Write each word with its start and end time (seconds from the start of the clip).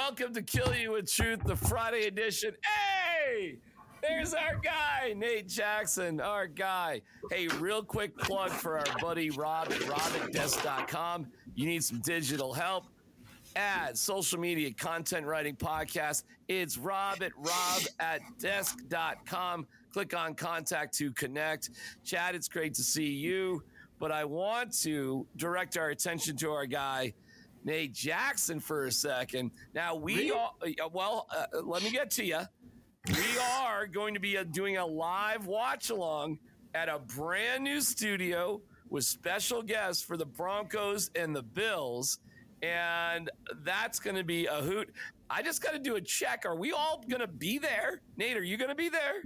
welcome 0.00 0.32
to 0.32 0.40
Kill 0.40 0.74
You 0.74 0.92
with 0.92 1.12
Truth, 1.12 1.44
the 1.44 1.54
Friday 1.54 2.06
edition. 2.06 2.54
Hey, 2.64 3.58
there's 4.00 4.32
our 4.32 4.54
guy, 4.54 5.12
Nate 5.14 5.46
Jackson, 5.46 6.22
our 6.22 6.46
guy. 6.46 7.02
Hey, 7.30 7.48
real 7.58 7.82
quick 7.82 8.16
plug 8.16 8.50
for 8.50 8.78
our 8.78 8.86
buddy 9.02 9.28
Rob 9.28 9.70
at 9.70 9.78
robatdesk.com. 9.80 11.26
You 11.54 11.66
need 11.66 11.84
some 11.84 12.00
digital 12.00 12.54
help 12.54 12.86
ads, 13.56 14.00
social 14.00 14.40
media, 14.40 14.72
content 14.72 15.26
writing, 15.26 15.54
podcast. 15.54 16.22
It's 16.48 16.78
Rob 16.78 17.22
at 17.22 17.32
rob 17.36 17.82
at 18.00 18.22
desk.com. 18.38 19.66
Click 19.92 20.16
on 20.16 20.34
contact 20.34 20.96
to 20.96 21.12
connect. 21.12 21.70
Chad, 22.06 22.34
it's 22.34 22.48
great 22.48 22.72
to 22.74 22.82
see 22.82 23.10
you, 23.10 23.62
but 23.98 24.10
I 24.10 24.24
want 24.24 24.72
to 24.80 25.26
direct 25.36 25.76
our 25.76 25.90
attention 25.90 26.38
to 26.38 26.52
our 26.52 26.64
guy, 26.64 27.12
Nate 27.64 27.92
Jackson, 27.92 28.60
for 28.60 28.86
a 28.86 28.92
second. 28.92 29.50
Now, 29.74 29.94
we 29.94 30.30
all, 30.30 30.56
uh, 30.62 30.88
well, 30.92 31.26
uh, 31.34 31.60
let 31.62 31.82
me 31.82 31.90
get 31.90 32.10
to 32.12 32.24
you. 32.24 32.40
We 33.08 33.38
are 33.60 33.86
going 33.86 34.14
to 34.14 34.20
be 34.20 34.36
uh, 34.38 34.44
doing 34.44 34.76
a 34.76 34.86
live 34.86 35.46
watch 35.46 35.90
along 35.90 36.38
at 36.74 36.88
a 36.88 36.98
brand 36.98 37.64
new 37.64 37.80
studio 37.80 38.60
with 38.88 39.04
special 39.04 39.62
guests 39.62 40.02
for 40.02 40.16
the 40.16 40.26
Broncos 40.26 41.10
and 41.14 41.34
the 41.34 41.42
Bills 41.42 42.18
and 42.62 43.30
that's 43.64 43.98
going 43.98 44.16
to 44.16 44.24
be 44.24 44.46
a 44.46 44.56
hoot. 44.56 44.92
I 45.28 45.42
just 45.42 45.62
got 45.62 45.72
to 45.72 45.78
do 45.78 45.96
a 45.96 46.00
check. 46.00 46.44
Are 46.44 46.56
we 46.56 46.72
all 46.72 47.02
going 47.08 47.20
to 47.20 47.26
be 47.26 47.58
there? 47.58 48.02
Nate, 48.16 48.36
are 48.36 48.42
you 48.42 48.56
going 48.56 48.70
to 48.70 48.74
be 48.74 48.88
there? 48.88 49.22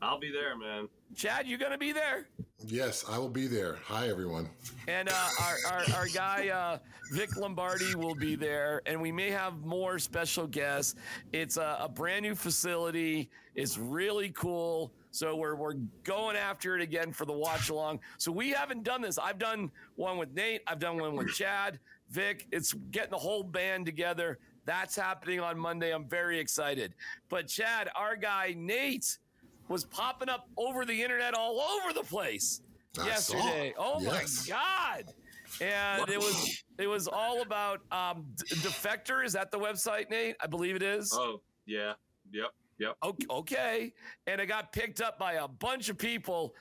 I'll 0.00 0.18
be 0.18 0.32
there, 0.32 0.56
man. 0.56 0.88
Chad, 1.14 1.46
you 1.46 1.58
going 1.58 1.72
to 1.72 1.78
be 1.78 1.92
there? 1.92 2.28
Yes, 2.66 3.04
I 3.08 3.18
will 3.18 3.28
be 3.28 3.46
there. 3.46 3.78
Hi, 3.84 4.08
everyone. 4.08 4.48
And 4.86 5.08
uh, 5.08 5.28
our, 5.40 5.56
our, 5.72 5.84
our, 5.96 6.06
guy, 6.06 6.48
uh, 6.48 6.78
Vic 7.12 7.36
Lombardi, 7.36 7.94
will 7.94 8.14
be 8.14 8.36
there. 8.36 8.82
And 8.86 9.00
we 9.00 9.10
may 9.10 9.30
have 9.30 9.64
more 9.64 9.98
special 9.98 10.46
guests. 10.46 10.94
It's 11.32 11.56
a, 11.56 11.78
a 11.80 11.88
brand 11.88 12.22
new 12.22 12.34
facility, 12.34 13.30
it's 13.54 13.78
really 13.78 14.30
cool. 14.30 14.92
So 15.10 15.36
we're, 15.36 15.56
we're 15.56 15.74
going 16.04 16.36
after 16.36 16.76
it 16.76 16.82
again 16.82 17.12
for 17.12 17.26
the 17.26 17.32
watch 17.32 17.68
along. 17.68 18.00
So 18.16 18.32
we 18.32 18.50
haven't 18.50 18.82
done 18.82 19.02
this. 19.02 19.18
I've 19.18 19.38
done 19.38 19.70
one 19.96 20.16
with 20.16 20.32
Nate, 20.32 20.62
I've 20.66 20.78
done 20.78 20.98
one 20.98 21.16
with 21.16 21.34
Chad. 21.34 21.78
Vic, 22.10 22.46
it's 22.52 22.72
getting 22.90 23.10
the 23.10 23.18
whole 23.18 23.42
band 23.42 23.86
together. 23.86 24.38
That's 24.64 24.94
happening 24.94 25.40
on 25.40 25.58
Monday. 25.58 25.92
I'm 25.92 26.08
very 26.08 26.38
excited. 26.38 26.94
But 27.28 27.48
Chad, 27.48 27.90
our 27.96 28.16
guy 28.16 28.54
Nate 28.56 29.18
was 29.68 29.84
popping 29.84 30.28
up 30.28 30.48
over 30.56 30.84
the 30.84 31.02
internet 31.02 31.34
all 31.34 31.60
over 31.60 31.92
the 31.92 32.04
place 32.04 32.62
I 32.98 33.06
yesterday. 33.06 33.72
Saw. 33.76 33.94
Oh 33.96 34.00
yes. 34.00 34.48
my 34.48 34.54
god! 34.54 35.14
And 35.60 36.08
it 36.08 36.18
was 36.18 36.64
it 36.78 36.86
was 36.86 37.08
all 37.08 37.42
about 37.42 37.80
um, 37.90 38.26
Defector. 38.46 39.24
Is 39.24 39.32
that 39.32 39.50
the 39.50 39.58
website, 39.58 40.10
Nate? 40.10 40.36
I 40.42 40.46
believe 40.46 40.76
it 40.76 40.82
is. 40.82 41.12
Oh 41.14 41.40
yeah, 41.66 41.92
yep, 42.32 42.50
yep. 42.78 42.96
Okay, 43.30 43.92
and 44.26 44.40
it 44.40 44.46
got 44.46 44.72
picked 44.72 45.00
up 45.00 45.18
by 45.18 45.34
a 45.34 45.48
bunch 45.48 45.88
of 45.88 45.98
people 45.98 46.54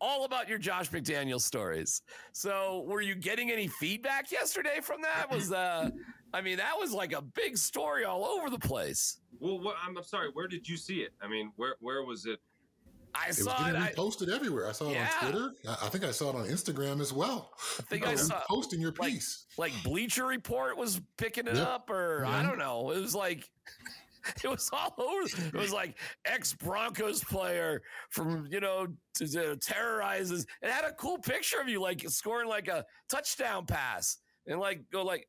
all 0.00 0.24
about 0.24 0.48
your 0.48 0.58
Josh 0.58 0.90
McDaniel 0.90 1.40
stories. 1.40 2.02
So, 2.32 2.84
were 2.86 3.00
you 3.00 3.14
getting 3.14 3.50
any 3.50 3.66
feedback 3.66 4.30
yesterday 4.30 4.80
from 4.82 5.00
that? 5.02 5.30
Was 5.30 5.52
uh, 5.52 5.90
I 6.32 6.40
mean, 6.40 6.58
that 6.58 6.74
was 6.78 6.92
like 6.92 7.12
a 7.12 7.22
big 7.22 7.56
story 7.56 8.04
all 8.04 8.24
over 8.24 8.50
the 8.50 8.58
place. 8.58 9.18
Well, 9.38 9.60
what, 9.60 9.76
I'm, 9.82 9.96
I'm 9.96 10.04
sorry. 10.04 10.30
Where 10.32 10.48
did 10.48 10.68
you 10.68 10.76
see 10.76 10.96
it? 10.96 11.12
I 11.22 11.28
mean, 11.28 11.52
where 11.56 11.76
where 11.80 12.02
was 12.02 12.26
it? 12.26 12.40
I 13.14 13.28
it 13.28 13.34
saw 13.34 13.68
it. 13.68 13.96
Posted 13.96 14.28
everywhere. 14.28 14.68
I 14.68 14.72
saw 14.72 14.90
it 14.90 14.94
yeah. 14.94 15.10
on 15.22 15.30
Twitter. 15.30 15.50
I, 15.68 15.86
I, 15.86 15.88
think 15.88 16.04
I 16.04 16.10
saw 16.10 16.30
it 16.30 16.36
on 16.36 16.46
Instagram 16.46 17.00
as 17.00 17.12
well. 17.12 17.52
I 17.78 17.82
think 17.82 18.06
I 18.06 18.14
saw 18.16 18.42
posting 18.48 18.80
your 18.80 18.92
piece. 18.92 19.46
Like, 19.56 19.72
like 19.72 19.84
Bleacher 19.84 20.26
Report 20.26 20.76
was 20.76 21.00
picking 21.16 21.46
it 21.46 21.56
yep. 21.56 21.66
up, 21.66 21.90
or 21.90 22.22
yeah. 22.24 22.38
I 22.38 22.42
don't 22.42 22.58
know. 22.58 22.90
It 22.90 23.00
was 23.00 23.14
like. 23.14 23.48
it 24.42 24.48
was 24.48 24.68
all 24.72 24.92
over. 24.98 25.46
It 25.46 25.54
was 25.54 25.72
like 25.72 25.96
ex 26.24 26.52
Broncos 26.52 27.22
player 27.22 27.80
from 28.10 28.48
you 28.50 28.58
know 28.58 28.88
to, 29.14 29.28
to 29.28 29.56
terrorizes. 29.56 30.46
It 30.62 30.70
had 30.70 30.84
a 30.84 30.92
cool 30.94 31.18
picture 31.18 31.60
of 31.60 31.68
you 31.68 31.80
like 31.80 32.04
scoring 32.08 32.48
like 32.48 32.66
a 32.66 32.84
touchdown 33.08 33.66
pass 33.66 34.18
and 34.48 34.58
like 34.58 34.80
go 34.90 35.04
like 35.04 35.28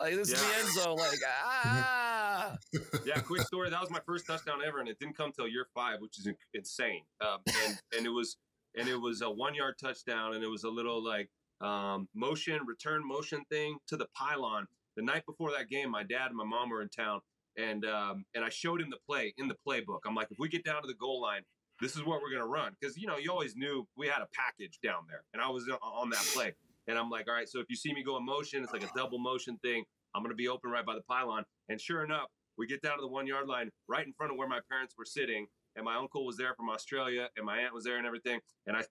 like 0.00 0.14
this 0.14 0.30
yeah. 0.30 0.36
is 0.36 0.42
the 0.42 0.58
end 0.58 0.68
zone. 0.74 0.96
Like 0.96 1.18
ah. 1.44 2.56
yeah, 3.04 3.20
quick 3.20 3.42
story. 3.42 3.70
That 3.70 3.80
was 3.80 3.90
my 3.90 4.00
first 4.06 4.26
touchdown 4.26 4.58
ever, 4.66 4.80
and 4.80 4.88
it 4.88 4.98
didn't 4.98 5.16
come 5.16 5.32
till 5.32 5.48
year 5.48 5.66
five, 5.74 6.00
which 6.00 6.18
is 6.18 6.28
insane. 6.52 7.02
Um, 7.20 7.38
and 7.64 7.78
and 7.96 8.06
it 8.06 8.10
was 8.10 8.36
and 8.76 8.88
it 8.88 8.96
was 8.96 9.22
a 9.22 9.30
one 9.30 9.54
yard 9.54 9.74
touchdown, 9.80 10.34
and 10.34 10.42
it 10.42 10.48
was 10.48 10.64
a 10.64 10.70
little 10.70 11.02
like 11.02 11.30
um, 11.60 12.08
motion 12.14 12.60
return 12.66 13.06
motion 13.06 13.44
thing 13.50 13.78
to 13.88 13.96
the 13.96 14.06
pylon. 14.14 14.66
The 14.96 15.02
night 15.02 15.26
before 15.26 15.50
that 15.52 15.68
game, 15.68 15.90
my 15.90 16.04
dad 16.04 16.28
and 16.28 16.36
my 16.36 16.44
mom 16.44 16.70
were 16.70 16.82
in 16.82 16.88
town, 16.88 17.20
and 17.56 17.84
um, 17.84 18.24
and 18.34 18.44
I 18.44 18.48
showed 18.48 18.80
him 18.80 18.90
the 18.90 18.98
play 19.06 19.34
in 19.38 19.48
the 19.48 19.56
playbook. 19.66 20.00
I'm 20.06 20.14
like, 20.14 20.28
if 20.30 20.38
we 20.38 20.48
get 20.48 20.64
down 20.64 20.82
to 20.82 20.88
the 20.88 20.94
goal 20.94 21.20
line, 21.20 21.42
this 21.80 21.96
is 21.96 22.04
what 22.04 22.20
we're 22.20 22.30
gonna 22.30 22.46
run 22.46 22.76
because 22.78 22.96
you 22.96 23.06
know 23.06 23.16
you 23.16 23.30
always 23.30 23.56
knew 23.56 23.86
we 23.96 24.06
had 24.06 24.22
a 24.22 24.28
package 24.34 24.78
down 24.82 25.02
there, 25.08 25.22
and 25.32 25.42
I 25.42 25.48
was 25.48 25.68
on 25.82 26.10
that 26.10 26.30
play. 26.34 26.54
And 26.86 26.98
I'm 26.98 27.10
like, 27.10 27.28
all 27.28 27.34
right, 27.34 27.48
so 27.48 27.60
if 27.60 27.66
you 27.68 27.76
see 27.76 27.92
me 27.92 28.02
go 28.02 28.16
in 28.16 28.24
motion, 28.24 28.62
it's 28.62 28.72
like 28.72 28.84
a 28.84 28.90
double 28.96 29.18
motion 29.18 29.58
thing. 29.62 29.84
I'm 30.14 30.22
gonna 30.22 30.34
be 30.34 30.48
open 30.48 30.70
right 30.70 30.84
by 30.84 30.94
the 30.94 31.02
pylon. 31.02 31.44
And 31.68 31.80
sure 31.80 32.04
enough, 32.04 32.28
we 32.56 32.66
get 32.66 32.82
down 32.82 32.96
to 32.96 33.02
the 33.02 33.08
one 33.08 33.26
yard 33.26 33.48
line 33.48 33.70
right 33.88 34.06
in 34.06 34.12
front 34.12 34.32
of 34.32 34.38
where 34.38 34.48
my 34.48 34.60
parents 34.70 34.94
were 34.98 35.04
sitting. 35.04 35.46
And 35.76 35.84
my 35.84 35.96
uncle 35.96 36.24
was 36.24 36.36
there 36.36 36.54
from 36.54 36.70
Australia, 36.70 37.28
and 37.36 37.44
my 37.44 37.58
aunt 37.58 37.74
was 37.74 37.82
there, 37.82 37.96
and 37.96 38.06
everything. 38.06 38.38
And 38.68 38.76
I 38.76 38.84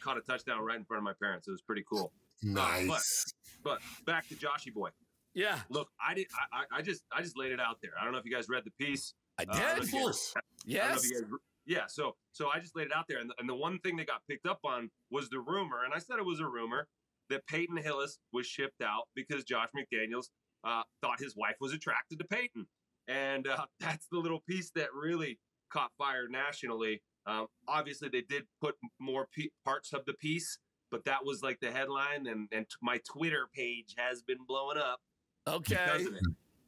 caught 0.00 0.16
a 0.16 0.22
touchdown 0.22 0.62
right 0.64 0.78
in 0.78 0.86
front 0.86 0.96
of 0.96 1.04
my 1.04 1.12
parents. 1.20 1.46
It 1.46 1.50
was 1.50 1.60
pretty 1.60 1.84
cool. 1.86 2.12
Nice. 2.42 3.34
but, 3.62 3.78
but 3.78 4.06
back 4.06 4.26
to 4.28 4.34
Joshy 4.34 4.72
boy. 4.72 4.88
Yeah. 5.34 5.58
Look, 5.68 5.88
I 6.04 6.14
did. 6.14 6.26
I, 6.52 6.78
I 6.78 6.82
just 6.82 7.02
I 7.12 7.22
just 7.22 7.36
laid 7.36 7.52
it 7.52 7.60
out 7.60 7.76
there. 7.82 7.92
I 8.00 8.04
don't 8.04 8.12
know 8.12 8.18
if 8.18 8.24
you 8.24 8.32
guys 8.32 8.48
read 8.48 8.64
the 8.64 8.84
piece. 8.84 9.14
I 9.38 9.44
uh, 9.44 9.52
did. 9.52 9.78
Uh, 9.78 9.82
of 9.82 9.90
course. 9.90 10.34
Yes. 10.64 11.08
Guys, 11.08 11.22
yeah. 11.66 11.84
So 11.88 12.16
so 12.32 12.48
I 12.52 12.58
just 12.58 12.74
laid 12.74 12.86
it 12.86 12.92
out 12.94 13.04
there, 13.08 13.18
and 13.18 13.30
the, 13.30 13.34
and 13.38 13.48
the 13.48 13.54
one 13.54 13.78
thing 13.80 13.96
that 13.96 14.06
got 14.06 14.22
picked 14.28 14.46
up 14.46 14.60
on 14.64 14.90
was 15.10 15.28
the 15.28 15.38
rumor, 15.38 15.84
and 15.84 15.94
I 15.94 15.98
said 15.98 16.18
it 16.18 16.24
was 16.24 16.40
a 16.40 16.46
rumor 16.46 16.88
that 17.30 17.46
Peyton 17.46 17.76
Hillis 17.76 18.18
was 18.32 18.46
shipped 18.46 18.82
out 18.82 19.04
because 19.14 19.44
Josh 19.44 19.68
McDaniels 19.76 20.26
uh, 20.64 20.82
thought 21.00 21.18
his 21.18 21.34
wife 21.36 21.56
was 21.60 21.72
attracted 21.72 22.18
to 22.18 22.24
Peyton, 22.26 22.66
and 23.08 23.46
uh, 23.46 23.64
that's 23.80 24.06
the 24.12 24.18
little 24.18 24.42
piece 24.48 24.70
that 24.74 24.88
really 24.94 25.38
caught 25.72 25.90
fire 25.96 26.28
nationally. 26.28 27.02
Um, 27.26 27.46
obviously, 27.68 28.08
they 28.08 28.22
did 28.22 28.44
put 28.60 28.74
more 28.98 29.28
p- 29.32 29.52
parts 29.64 29.92
of 29.92 30.04
the 30.06 30.14
piece, 30.14 30.58
but 30.90 31.04
that 31.04 31.24
was 31.24 31.42
like 31.42 31.58
the 31.60 31.70
headline, 31.70 32.26
and 32.26 32.48
and 32.52 32.68
t- 32.68 32.76
my 32.82 33.00
Twitter 33.10 33.48
page 33.54 33.94
has 33.96 34.22
been 34.22 34.38
blowing 34.46 34.78
up 34.78 35.00
Okay. 35.48 36.06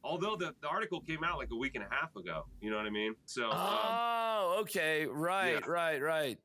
Although 0.05 0.35
the, 0.35 0.53
the 0.61 0.67
article 0.67 0.99
came 0.99 1.23
out 1.23 1.37
like 1.37 1.47
a 1.51 1.55
week 1.55 1.75
and 1.75 1.83
a 1.83 1.87
half 1.89 2.13
ago, 2.17 2.45
you 2.59 2.69
know 2.69 2.75
what 2.75 2.85
I 2.85 2.89
mean? 2.89 3.15
So. 3.25 3.49
Oh, 3.51 4.55
um, 4.57 4.61
okay, 4.63 5.05
right, 5.05 5.61
yeah. 5.61 5.71
right, 5.71 6.01
right. 6.01 6.37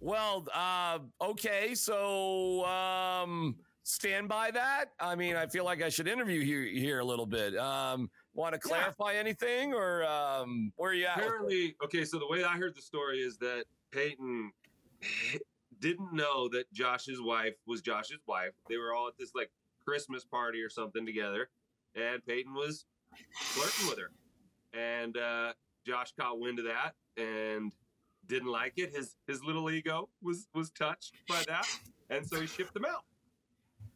Well, 0.00 0.46
uh, 0.54 0.98
okay, 1.20 1.74
so 1.74 2.64
um, 2.66 3.56
stand 3.82 4.28
by 4.28 4.50
that. 4.50 4.86
I 5.00 5.14
mean, 5.14 5.36
I 5.36 5.46
feel 5.46 5.64
like 5.64 5.82
I 5.82 5.88
should 5.88 6.08
interview 6.08 6.40
you 6.40 6.80
here 6.80 7.00
a 7.00 7.04
little 7.04 7.26
bit. 7.26 7.56
Um, 7.56 8.10
Want 8.34 8.52
to 8.52 8.60
clarify 8.60 9.12
yeah. 9.12 9.20
anything, 9.20 9.72
or 9.72 10.04
um, 10.04 10.70
where 10.76 10.90
are 10.90 10.94
you 10.94 11.06
at? 11.06 11.16
Apparently, 11.16 11.74
okay. 11.82 12.04
So 12.04 12.18
the 12.18 12.28
way 12.28 12.44
I 12.44 12.58
heard 12.58 12.76
the 12.76 12.82
story 12.82 13.20
is 13.20 13.38
that 13.38 13.64
Peyton 13.92 14.52
didn't 15.80 16.12
know 16.12 16.46
that 16.50 16.70
Josh's 16.72 17.20
wife 17.22 17.54
was 17.66 17.80
Josh's 17.80 18.20
wife. 18.26 18.52
They 18.68 18.76
were 18.76 18.94
all 18.94 19.08
at 19.08 19.14
this 19.18 19.30
like 19.34 19.50
Christmas 19.86 20.24
party 20.24 20.60
or 20.60 20.68
something 20.68 21.06
together 21.06 21.48
and 21.96 22.24
Peyton 22.26 22.54
was 22.54 22.84
flirting 23.34 23.88
with 23.88 23.98
her. 23.98 24.10
And 24.78 25.16
uh, 25.16 25.52
Josh 25.86 26.12
caught 26.18 26.38
wind 26.38 26.58
of 26.58 26.66
that 26.66 26.92
and 27.16 27.72
didn't 28.28 28.50
like 28.50 28.74
it. 28.76 28.94
His 28.94 29.16
his 29.26 29.42
little 29.44 29.70
ego 29.70 30.08
was 30.22 30.48
was 30.54 30.70
touched 30.70 31.14
by 31.28 31.42
that, 31.48 31.66
and 32.10 32.26
so 32.26 32.40
he 32.40 32.46
shipped 32.46 32.74
him 32.74 32.84
out. 32.84 33.04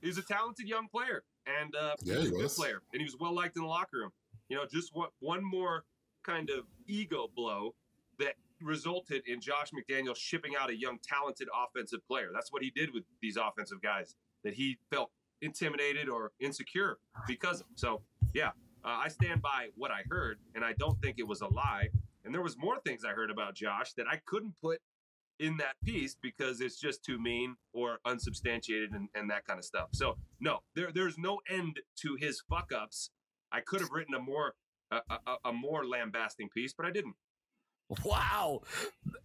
He's 0.00 0.18
a 0.18 0.22
talented 0.22 0.66
young 0.66 0.88
player 0.88 1.24
and 1.46 1.74
uh, 1.74 1.94
yeah, 2.02 2.14
he 2.20 2.28
a 2.28 2.30
was. 2.32 2.42
good 2.42 2.50
player, 2.50 2.82
and 2.92 3.00
he 3.00 3.04
was 3.04 3.16
well 3.19 3.34
liked 3.34 3.56
in 3.56 3.62
the 3.62 3.69
locker 3.69 3.98
room. 3.98 4.10
You 4.48 4.56
know, 4.56 4.64
just 4.70 4.90
what 4.94 5.10
one 5.20 5.44
more 5.44 5.84
kind 6.25 6.50
of 6.50 6.64
ego 6.87 7.28
blow 7.34 7.75
that 8.19 8.34
resulted 8.60 9.22
in 9.26 9.40
Josh 9.40 9.70
McDaniel 9.70 10.14
shipping 10.14 10.52
out 10.60 10.70
a 10.70 10.78
young, 10.78 10.99
talented 11.02 11.49
offensive 11.55 12.00
player. 12.06 12.31
That's 12.32 12.52
what 12.52 12.62
he 12.62 12.70
did 12.70 12.93
with 12.93 13.05
these 13.22 13.37
offensive 13.37 13.81
guys 13.81 14.14
that 14.44 14.55
he 14.55 14.78
felt 14.90 15.10
intimidated 15.40 16.08
or 16.08 16.32
insecure 16.40 16.99
because 17.26 17.60
of. 17.60 17.66
So, 17.76 18.02
yeah, 18.34 18.49
uh, 18.84 18.99
I 19.05 19.08
stand 19.08 19.40
by 19.40 19.69
what 19.76 19.90
I 19.90 20.02
heard, 20.10 20.38
and 20.55 20.64
I 20.64 20.75
don't 20.78 21.00
think 21.00 21.19
it 21.19 21.26
was 21.26 21.40
a 21.40 21.49
lie. 21.49 21.88
And 22.31 22.35
there 22.37 22.43
was 22.43 22.56
more 22.56 22.79
things 22.87 23.05
I 23.05 23.11
heard 23.11 23.29
about 23.29 23.56
Josh 23.56 23.93
that 23.94 24.06
I 24.09 24.21
couldn't 24.25 24.55
put 24.62 24.79
in 25.41 25.56
that 25.56 25.75
piece 25.82 26.15
because 26.15 26.61
it's 26.61 26.79
just 26.79 27.05
too 27.05 27.21
mean 27.21 27.56
or 27.73 27.99
unsubstantiated 28.05 28.93
and, 28.93 29.09
and 29.17 29.29
that 29.29 29.44
kind 29.44 29.59
of 29.59 29.65
stuff. 29.65 29.88
So, 29.91 30.17
no, 30.38 30.61
there, 30.77 30.93
there's 30.94 31.19
no 31.19 31.41
end 31.50 31.81
to 32.03 32.17
his 32.21 32.41
fuck 32.49 32.71
ups. 32.73 33.11
I 33.50 33.62
could 33.62 33.81
have 33.81 33.91
written 33.91 34.15
a 34.15 34.21
more 34.21 34.55
a, 34.93 35.00
a, 35.11 35.37
a 35.47 35.53
more 35.53 35.85
lambasting 35.85 36.50
piece, 36.50 36.73
but 36.73 36.87
I 36.87 36.93
didn't. 36.93 37.17
Wow. 38.05 38.61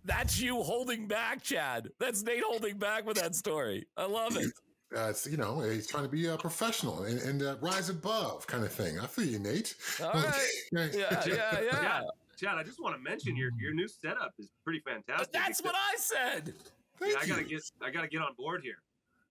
That's 0.04 0.42
you 0.42 0.64
holding 0.64 1.08
back, 1.08 1.44
Chad. 1.44 1.90
That's 2.00 2.24
Nate 2.24 2.42
holding 2.44 2.80
back 2.80 3.06
with 3.06 3.18
that 3.18 3.36
story. 3.36 3.86
I 3.96 4.08
love 4.08 4.36
it. 4.36 4.52
uh, 4.98 5.10
it's, 5.10 5.28
you 5.28 5.38
know, 5.38 5.60
he's 5.60 5.86
trying 5.86 6.06
to 6.06 6.10
be 6.10 6.26
a 6.26 6.38
professional 6.38 7.04
and, 7.04 7.22
and 7.22 7.44
uh, 7.44 7.58
rise 7.62 7.90
above 7.90 8.48
kind 8.48 8.64
of 8.66 8.72
thing. 8.72 9.00
I 9.00 9.06
feel 9.06 9.26
you, 9.26 9.38
Nate. 9.38 9.76
All 10.02 10.12
right. 10.12 10.50
yeah, 10.72 10.88
yeah, 10.92 11.24
yeah. 11.28 11.62
yeah. 11.72 12.02
Chad, 12.38 12.58
I 12.58 12.64
just 12.64 12.82
want 12.82 12.96
to 12.96 13.02
mention 13.02 13.36
your 13.36 13.52
your 13.60 13.74
new 13.74 13.88
setup 13.88 14.34
is 14.40 14.50
pretty 14.64 14.80
fantastic. 14.80 15.32
But 15.32 15.34
that's 15.34 15.62
what 15.62 15.76
I 15.76 15.96
said. 15.98 16.54
Yeah, 17.02 17.16
I 17.20 17.28
gotta 17.28 17.44
get 17.44 17.62
I 17.82 17.90
gotta 17.90 18.08
get 18.08 18.22
on 18.22 18.34
board 18.38 18.62
here. 18.64 18.78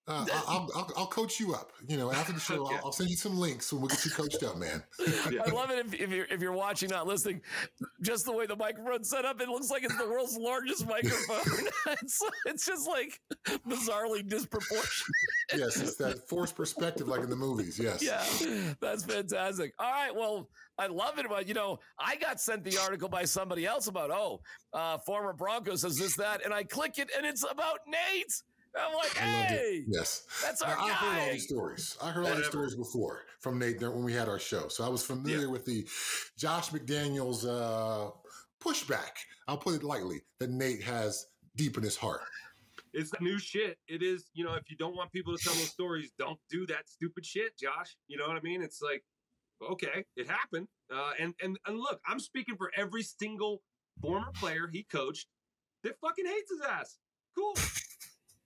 Uh, 0.06 0.26
I'll, 0.46 0.68
I'll, 0.76 0.90
I'll, 0.96 1.06
coach 1.06 1.40
you 1.40 1.54
up. 1.54 1.72
You 1.88 1.96
know, 1.96 2.12
after 2.12 2.32
the 2.32 2.40
show, 2.40 2.66
okay. 2.66 2.76
I'll, 2.76 2.86
I'll, 2.86 2.92
send 2.92 3.08
you 3.08 3.16
some 3.16 3.38
links 3.38 3.72
and 3.72 3.80
we'll 3.80 3.88
get 3.88 4.04
you 4.04 4.10
coached 4.10 4.42
up, 4.42 4.58
man. 4.58 4.82
I 5.00 5.50
love 5.50 5.70
it 5.70 5.86
if, 5.86 5.94
if, 5.94 6.10
you're 6.10 6.26
if 6.26 6.42
you're 6.42 6.52
watching, 6.52 6.90
not 6.90 7.06
listening. 7.06 7.40
Just 8.02 8.26
the 8.26 8.32
way 8.32 8.46
the 8.46 8.56
microphone's 8.56 9.08
set 9.08 9.24
up, 9.24 9.40
it 9.40 9.48
looks 9.48 9.70
like 9.70 9.82
it's 9.82 9.96
the 9.96 10.08
world's 10.08 10.36
largest 10.36 10.86
microphone. 10.86 11.68
it's 12.02 12.22
it's 12.46 12.66
just 12.66 12.86
like 12.86 13.18
bizarrely 13.66 14.26
disproportionate. 14.28 15.14
yes, 15.54 15.80
it's 15.80 15.96
that 15.96 16.28
forced 16.28 16.54
perspective, 16.54 17.08
like 17.08 17.22
in 17.22 17.30
the 17.30 17.36
movies. 17.36 17.78
Yes. 17.78 18.02
Yeah, 18.02 18.74
that's 18.80 19.04
fantastic. 19.04 19.72
All 19.78 19.90
right, 19.90 20.14
well. 20.14 20.48
I 20.76 20.88
love 20.88 21.20
it. 21.20 21.26
But 21.28 21.46
you 21.46 21.54
know, 21.54 21.78
I 22.00 22.16
got 22.16 22.40
sent 22.40 22.64
the 22.64 22.78
article 22.78 23.08
by 23.08 23.26
somebody 23.26 23.64
else 23.64 23.86
about 23.86 24.10
oh, 24.10 24.40
uh, 24.72 24.98
former 24.98 25.32
Broncos 25.32 25.82
says 25.82 25.96
this 25.96 26.16
that, 26.16 26.44
and 26.44 26.52
I 26.52 26.64
click 26.64 26.98
it, 26.98 27.12
and 27.16 27.24
it's 27.24 27.44
about 27.48 27.78
Nate. 27.86 28.42
I'm 28.76 28.94
like, 28.94 29.16
hey, 29.16 29.84
yes, 29.86 30.26
that's 30.42 30.60
our 30.62 30.76
now, 30.76 30.86
guy. 30.86 30.88
I 30.88 30.94
heard 30.94 31.20
all 31.20 31.32
these 31.32 31.44
stories. 31.44 31.98
I 32.02 32.10
heard 32.10 32.26
all 32.26 32.34
these 32.34 32.46
stories 32.46 32.74
before 32.74 33.22
from 33.40 33.58
Nate 33.58 33.80
when 33.80 34.04
we 34.04 34.12
had 34.12 34.28
our 34.28 34.38
show, 34.38 34.68
so 34.68 34.84
I 34.84 34.88
was 34.88 35.04
familiar 35.04 35.46
yeah. 35.46 35.52
with 35.52 35.64
the 35.64 35.86
Josh 36.36 36.70
McDaniels 36.70 37.46
uh, 37.46 38.10
pushback. 38.62 39.12
I'll 39.46 39.58
put 39.58 39.74
it 39.74 39.84
lightly 39.84 40.22
that 40.40 40.50
Nate 40.50 40.82
has 40.82 41.26
deep 41.56 41.76
in 41.76 41.82
his 41.82 41.96
heart. 41.96 42.22
It's 42.92 43.10
new 43.20 43.38
shit. 43.38 43.78
It 43.88 44.02
is, 44.02 44.30
you 44.34 44.44
know, 44.44 44.54
if 44.54 44.70
you 44.70 44.76
don't 44.76 44.96
want 44.96 45.12
people 45.12 45.36
to 45.36 45.42
tell 45.42 45.54
those 45.54 45.70
stories, 45.70 46.12
don't 46.18 46.38
do 46.50 46.64
that 46.66 46.88
stupid 46.88 47.26
shit, 47.26 47.58
Josh. 47.58 47.96
You 48.08 48.16
know 48.16 48.26
what 48.26 48.36
I 48.36 48.40
mean? 48.40 48.62
It's 48.62 48.80
like, 48.80 49.04
okay, 49.70 50.04
it 50.16 50.28
happened. 50.28 50.68
Uh, 50.92 51.12
and 51.18 51.34
and 51.42 51.58
and 51.66 51.78
look, 51.78 52.00
I'm 52.06 52.20
speaking 52.20 52.56
for 52.56 52.70
every 52.76 53.02
single 53.02 53.62
former 54.00 54.30
player 54.34 54.68
he 54.72 54.84
coached 54.84 55.26
that 55.82 55.98
fucking 56.00 56.26
hates 56.26 56.50
his 56.50 56.60
ass. 56.60 56.98
Cool. 57.36 57.54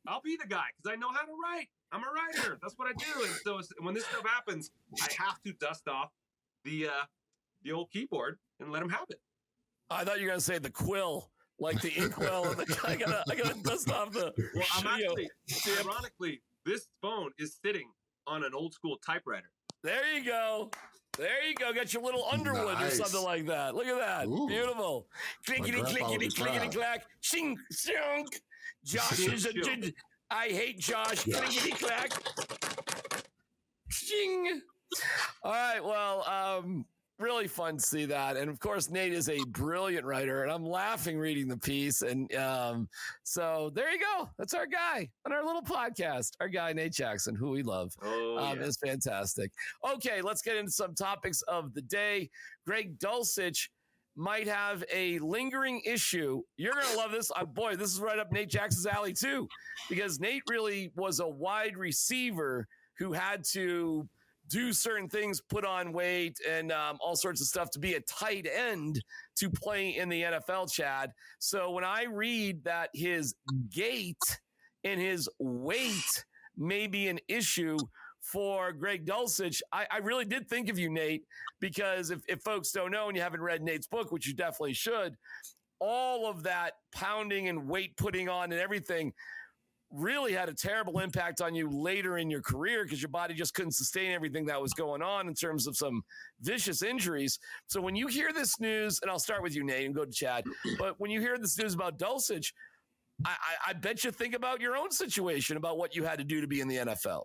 I'll 0.09 0.23
be 0.23 0.37
the 0.41 0.49
guy 0.49 0.65
because 0.77 0.97
I 0.97 0.99
know 0.99 1.11
how 1.13 1.23
to 1.23 1.33
write. 1.43 1.69
I'm 1.93 2.03
a 2.03 2.07
writer. 2.07 2.59
That's 2.63 2.75
what 2.77 2.89
I 2.89 2.93
do. 2.93 3.25
And 3.25 3.35
so 3.45 3.61
when 3.81 3.95
this 3.95 4.05
stuff 4.07 4.27
happens, 4.27 4.71
I 5.01 5.09
have 5.23 5.41
to 5.43 5.53
dust 5.53 5.87
off 5.89 6.11
the 6.65 6.87
uh, 6.87 7.05
the 7.63 7.73
old 7.73 7.91
keyboard 7.91 8.39
and 8.61 8.73
let 8.73 8.83
him 8.83 8.89
have 8.89 9.05
it. 9.11 9.21
I 9.91 10.05
thought 10.05 10.19
you 10.19 10.25
were 10.25 10.31
gonna 10.31 10.41
say 10.41 10.59
the 10.59 10.71
quill, 10.71 11.31
like 11.59 11.81
the 11.81 11.93
inkwell. 11.97 12.55
I 12.87 12.97
gotta, 12.97 13.25
I 13.31 13.35
gotta 13.35 13.55
dust 13.63 13.91
off 13.91 14.13
the. 14.13 14.33
Well, 14.55 14.65
I'm 14.77 14.87
actually, 14.87 15.29
ironically, 15.81 16.43
this 16.65 16.89
phone 17.01 17.31
is 17.39 17.59
sitting 17.65 17.91
on 18.27 18.45
an 18.45 18.53
old 18.55 18.75
school 18.75 18.97
typewriter. 19.05 19.51
There 19.83 20.15
you 20.15 20.25
go. 20.25 20.71
There 21.17 21.49
you 21.49 21.55
go. 21.55 21.73
Got 21.73 21.93
your 21.93 22.03
little 22.03 22.25
Underwood 22.31 22.75
nice. 22.75 23.01
or 23.01 23.05
something 23.05 23.23
like 23.23 23.47
that. 23.47 23.75
Look 23.75 23.87
at 23.87 23.99
that. 23.99 24.27
Ooh. 24.27 24.47
Beautiful. 24.47 25.07
Clickety, 25.47 25.83
clickety, 25.83 26.29
clickety, 26.29 26.69
clack. 26.69 27.07
Shing, 27.21 27.57
shunk. 27.73 28.29
Josh 28.89 29.21
is 29.21 29.45
a. 29.45 29.53
Did, 29.63 29.95
I 30.31 30.47
hate 30.47 30.79
Josh. 30.79 31.25
Clickety, 31.25 31.71
clack. 31.73 32.13
Shing. 33.91 34.63
All 35.43 35.53
right. 35.53 35.85
Well, 35.85 36.25
um, 36.27 36.87
really 37.19 37.49
fun 37.49 37.77
to 37.77 37.83
see 37.83 38.07
that. 38.07 38.37
And 38.37 38.49
of 38.49 38.59
course, 38.61 38.91
Nate 38.91 39.13
is 39.13 39.29
a 39.29 39.39
brilliant 39.49 40.07
writer, 40.07 40.43
and 40.43 40.51
I'm 40.51 40.65
laughing 40.65 41.19
reading 41.19 41.49
the 41.49 41.57
piece. 41.57 42.01
And 42.01 42.35
um, 42.35 42.89
so 43.25 43.71
there 43.75 43.93
you 43.93 43.99
go. 43.99 44.31
That's 44.39 44.55
our 44.55 44.67
guy 44.67 45.09
on 45.27 45.33
our 45.33 45.45
little 45.45 45.63
podcast. 45.63 46.33
Our 46.41 46.49
guy 46.49 46.73
Nate 46.73 46.93
Jackson, 46.93 47.35
who 47.35 47.51
we 47.51 47.63
love, 47.63 47.93
oh, 48.03 48.39
um, 48.39 48.59
yeah. 48.59 48.67
is 48.67 48.79
fantastic. 48.79 49.53
Okay, 49.95 50.23
let's 50.23 50.41
get 50.41 50.57
into 50.57 50.73
some 50.73 50.95
topics 50.95 51.43
of 51.43 51.75
the 51.75 51.83
day. 51.83 52.31
Greg 52.67 52.99
Dulcich 52.99 53.69
might 54.19 54.49
have 54.49 54.85
a 54.93 55.19
lingering 55.21 55.81
issue. 55.87 56.43
You're 56.57 56.75
going 56.75 56.87
to 56.87 56.97
love 56.97 57.13
this. 57.13 57.31
Boy, 57.55 57.77
this 57.77 57.93
is 57.93 58.01
right 58.01 58.19
up 58.19 58.33
Nate 58.33 58.51
Jackson's 58.51 58.87
alley, 58.87 59.13
too, 59.13 59.49
because 59.89 60.19
Nate 60.19 60.43
really 60.51 60.91
was 60.97 61.21
a 61.21 61.29
wide 61.29 61.77
receiver 61.77 62.67
who 62.99 63.13
had 63.13 63.45
to 63.53 64.09
do 64.49 64.73
certain 64.73 65.09
things, 65.09 65.41
put 65.41 65.65
on 65.65 65.93
weight, 65.93 66.37
and 66.49 66.73
um, 66.73 66.99
all 67.01 67.15
sorts 67.15 67.41
of 67.41 67.47
stuff 67.47 67.71
to 67.71 67.79
be 67.79 67.95
a 67.95 68.01
tight 68.01 68.49
end 68.53 69.01
to 69.37 69.49
play 69.51 69.97
in 69.97 70.09
the 70.09 70.23
NFL, 70.23 70.73
Chad. 70.73 71.13
So 71.39 71.71
when 71.71 71.85
I 71.85 72.05
read 72.05 72.65
that 72.65 72.91
his 72.95 73.35
gait 73.71 74.17
and 74.83 75.01
his 75.01 75.29
weight 75.39 76.25
may 76.57 76.89
be 76.89 77.09
an 77.09 77.21
issue 77.29 77.77
for 78.31 78.73
Greg 78.73 79.07
Dulcich, 79.07 79.61
I, 79.73 79.87
I 79.91 79.99
really 79.99 80.25
did 80.25 80.49
think 80.49 80.69
of 80.69 80.79
you, 80.79 80.91
Nate, 80.91 81.25
because 81.61 82.11
if, 82.11 82.21
if 82.29 82.43
folks 82.43 82.73
don't 82.73 82.91
know 82.91 83.09
and 83.09 83.17
you 83.17 83.23
haven't 83.23 83.41
read 83.41 83.63
Nate's 83.63 83.87
book, 83.87 84.13
which 84.13 84.27
you 84.27 84.35
definitely 84.35 84.75
should, 84.75 85.17
all 85.81 86.29
of 86.29 86.43
that 86.43 86.75
pounding 86.93 87.49
and 87.49 87.69
weight 87.69 87.97
putting 87.97 88.29
on 88.29 88.53
and 88.53 88.61
everything 88.61 89.13
really 89.91 90.33
had 90.33 90.49
a 90.51 90.55
terrible 90.55 90.99
impact 90.99 91.41
on 91.41 91.55
you 91.55 91.71
later 91.71 92.19
in 92.19 92.29
your 92.29 92.43
career 92.43 92.85
because 92.85 93.01
your 93.01 93.09
body 93.09 93.33
just 93.33 93.55
couldn't 93.55 93.73
sustain 93.73 94.13
everything 94.13 94.45
that 94.45 94.61
was 94.61 94.75
going 94.75 95.01
on 95.01 95.29
in 95.29 95.35
terms 95.35 95.67
of 95.67 95.77
some 95.77 96.03
vicious 96.43 96.83
injuries. 96.83 97.39
So 97.69 97.81
when 97.81 97.97
you 97.97 98.07
hear 98.09 98.33
this 98.33 98.61
news, 98.61 98.99
and 99.01 99.11
I'll 99.11 99.19
start 99.19 99.43
with 99.43 99.55
you, 99.55 99.65
Nate, 99.65 99.87
and 99.87 99.95
go 99.95 100.05
to 100.05 100.13
Chad, 100.13 100.45
but 100.79 100.97
when 100.99 101.11
you 101.11 101.21
hear 101.21 101.39
this 101.39 101.57
news 101.59 101.73
about 101.73 101.99
Dulcich, 101.99 102.53
I, 103.25 103.31
I, 103.31 103.71
I 103.71 103.73
bet 103.73 104.05
you 104.05 104.11
think 104.11 104.35
about 104.35 104.61
your 104.61 104.77
own 104.77 104.91
situation 104.91 105.57
about 105.57 105.79
what 105.79 105.97
you 105.97 106.05
had 106.05 106.19
to 106.19 106.25
do 106.25 106.43
to 106.43 106.47
be 106.47 106.61
in 106.61 106.69
the 106.69 106.77
NFL. 106.77 107.25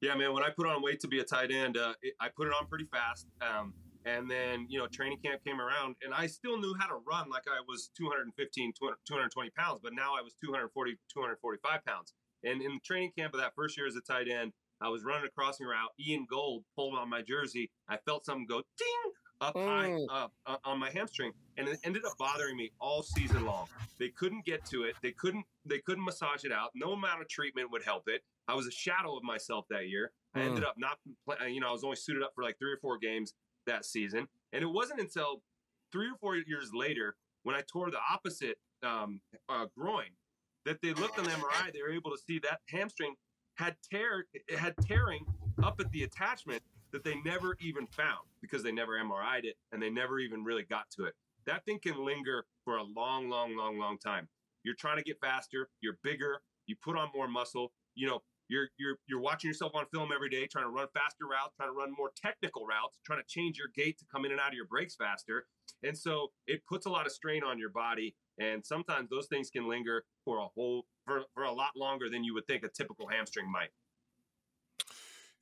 Yeah, 0.00 0.14
man. 0.14 0.32
When 0.32 0.44
I 0.44 0.50
put 0.50 0.66
on 0.66 0.82
weight 0.82 1.00
to 1.00 1.08
be 1.08 1.18
a 1.18 1.24
tight 1.24 1.50
end, 1.50 1.76
uh, 1.76 1.94
it, 2.02 2.14
I 2.20 2.28
put 2.28 2.46
it 2.46 2.52
on 2.54 2.66
pretty 2.66 2.86
fast. 2.92 3.26
Um, 3.42 3.74
and 4.04 4.30
then, 4.30 4.66
you 4.68 4.78
know, 4.78 4.86
training 4.86 5.18
camp 5.24 5.42
came 5.44 5.60
around 5.60 5.96
and 6.02 6.14
I 6.14 6.26
still 6.26 6.58
knew 6.58 6.74
how 6.78 6.86
to 6.86 6.94
run 7.06 7.28
like 7.28 7.44
I 7.46 7.60
was 7.66 7.90
215, 7.96 8.72
220 8.78 9.50
pounds, 9.50 9.80
but 9.82 9.92
now 9.92 10.14
I 10.16 10.22
was 10.22 10.34
240, 10.42 10.96
245 11.12 11.84
pounds. 11.84 12.14
And 12.44 12.62
in 12.62 12.74
the 12.74 12.80
training 12.84 13.12
camp 13.18 13.34
of 13.34 13.40
that 13.40 13.52
first 13.56 13.76
year 13.76 13.86
as 13.86 13.96
a 13.96 14.00
tight 14.00 14.28
end, 14.28 14.52
I 14.80 14.88
was 14.88 15.04
running 15.04 15.26
a 15.26 15.30
crossing 15.30 15.66
route. 15.66 15.90
Ian 15.98 16.26
Gold 16.30 16.62
pulled 16.76 16.96
on 16.96 17.10
my 17.10 17.22
jersey. 17.22 17.70
I 17.88 17.98
felt 18.06 18.24
something 18.24 18.46
go 18.48 18.62
ding 18.78 19.12
up 19.40 19.56
high 19.56 19.88
mm. 19.88 20.06
uh, 20.10 20.28
uh, 20.46 20.56
on 20.64 20.78
my 20.78 20.90
hamstring, 20.90 21.32
and 21.56 21.68
it 21.68 21.78
ended 21.84 22.04
up 22.04 22.16
bothering 22.18 22.56
me 22.56 22.70
all 22.80 23.02
season 23.02 23.44
long. 23.44 23.66
They 23.98 24.08
couldn't 24.08 24.44
get 24.44 24.64
to 24.66 24.84
it. 24.84 24.94
They 25.02 25.12
couldn't. 25.12 25.44
They 25.64 25.78
couldn't 25.78 26.04
massage 26.04 26.44
it 26.44 26.52
out. 26.52 26.70
No 26.74 26.92
amount 26.92 27.22
of 27.22 27.28
treatment 27.28 27.70
would 27.72 27.82
help 27.82 28.04
it. 28.06 28.22
I 28.48 28.54
was 28.54 28.66
a 28.66 28.70
shadow 28.70 29.16
of 29.16 29.22
myself 29.22 29.66
that 29.70 29.88
year. 29.88 30.12
I 30.34 30.40
ended 30.40 30.64
mm. 30.64 30.68
up 30.68 30.74
not. 30.78 30.98
You 31.48 31.60
know, 31.60 31.68
I 31.68 31.72
was 31.72 31.84
only 31.84 31.96
suited 31.96 32.22
up 32.22 32.32
for 32.34 32.42
like 32.42 32.58
three 32.58 32.72
or 32.72 32.78
four 32.78 32.98
games 32.98 33.34
that 33.66 33.84
season. 33.84 34.26
And 34.52 34.62
it 34.62 34.66
wasn't 34.66 35.00
until 35.00 35.42
three 35.92 36.06
or 36.06 36.16
four 36.20 36.36
years 36.36 36.70
later 36.74 37.16
when 37.42 37.54
I 37.54 37.62
tore 37.70 37.90
the 37.90 37.98
opposite 38.12 38.56
um, 38.82 39.20
uh, 39.48 39.66
groin 39.76 40.08
that 40.64 40.80
they 40.82 40.92
looked 40.94 41.18
on 41.18 41.24
the 41.24 41.30
MRI. 41.30 41.72
They 41.72 41.82
were 41.82 41.92
able 41.92 42.10
to 42.10 42.18
see 42.18 42.38
that 42.40 42.60
hamstring 42.68 43.14
had 43.56 43.76
tear 43.90 44.24
it 44.32 44.58
had 44.58 44.74
tearing 44.86 45.24
up 45.62 45.80
at 45.80 45.90
the 45.92 46.04
attachment 46.04 46.62
that 46.92 47.04
they 47.04 47.16
never 47.24 47.56
even 47.60 47.86
found 47.88 48.26
because 48.40 48.62
they 48.62 48.72
never 48.72 48.92
MRI'd 48.92 49.44
it 49.44 49.56
and 49.72 49.82
they 49.82 49.90
never 49.90 50.18
even 50.18 50.42
really 50.42 50.62
got 50.62 50.90
to 50.92 51.04
it. 51.04 51.14
That 51.46 51.64
thing 51.64 51.78
can 51.82 52.04
linger 52.04 52.46
for 52.64 52.76
a 52.76 52.82
long, 52.82 53.28
long, 53.28 53.56
long, 53.56 53.78
long 53.78 53.98
time. 53.98 54.28
You're 54.64 54.74
trying 54.74 54.98
to 54.98 55.02
get 55.02 55.18
faster, 55.20 55.68
you're 55.80 55.98
bigger, 56.02 56.40
you 56.66 56.76
put 56.82 56.96
on 56.96 57.08
more 57.14 57.28
muscle. 57.28 57.72
You 57.94 58.06
know, 58.06 58.22
you're 58.48 58.68
you're 58.78 58.98
you're 59.06 59.20
watching 59.20 59.48
yourself 59.48 59.72
on 59.74 59.84
film 59.92 60.10
every 60.14 60.28
day, 60.28 60.46
trying 60.46 60.64
to 60.64 60.70
run 60.70 60.88
faster 60.94 61.26
routes, 61.26 61.54
trying 61.56 61.68
to 61.68 61.76
run 61.76 61.92
more 61.96 62.10
technical 62.16 62.66
routes, 62.66 62.98
trying 63.04 63.20
to 63.20 63.26
change 63.28 63.58
your 63.58 63.68
gait 63.74 63.98
to 63.98 64.04
come 64.10 64.24
in 64.24 64.32
and 64.32 64.40
out 64.40 64.48
of 64.48 64.54
your 64.54 64.66
breaks 64.66 64.96
faster. 64.96 65.46
And 65.82 65.96
so 65.96 66.32
it 66.46 66.62
puts 66.66 66.86
a 66.86 66.90
lot 66.90 67.06
of 67.06 67.12
strain 67.12 67.42
on 67.44 67.58
your 67.58 67.70
body. 67.70 68.14
And 68.40 68.64
sometimes 68.64 69.10
those 69.10 69.26
things 69.26 69.50
can 69.50 69.68
linger 69.68 70.04
for 70.24 70.38
a 70.38 70.46
whole 70.46 70.86
for, 71.04 71.22
for 71.34 71.44
a 71.44 71.52
lot 71.52 71.70
longer 71.76 72.08
than 72.08 72.24
you 72.24 72.34
would 72.34 72.46
think 72.46 72.64
a 72.64 72.68
typical 72.68 73.08
hamstring 73.08 73.50
might. 73.50 73.70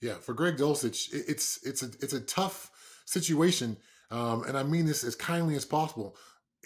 Yeah, 0.00 0.14
for 0.14 0.34
Greg 0.34 0.56
Dulcich, 0.56 1.08
it's 1.12 1.58
it's 1.64 1.82
a 1.82 1.86
it's 2.00 2.12
a 2.12 2.20
tough 2.20 2.70
situation, 3.06 3.78
um, 4.10 4.44
and 4.44 4.56
I 4.56 4.62
mean 4.62 4.84
this 4.84 5.04
as 5.04 5.14
kindly 5.14 5.56
as 5.56 5.64
possible. 5.64 6.16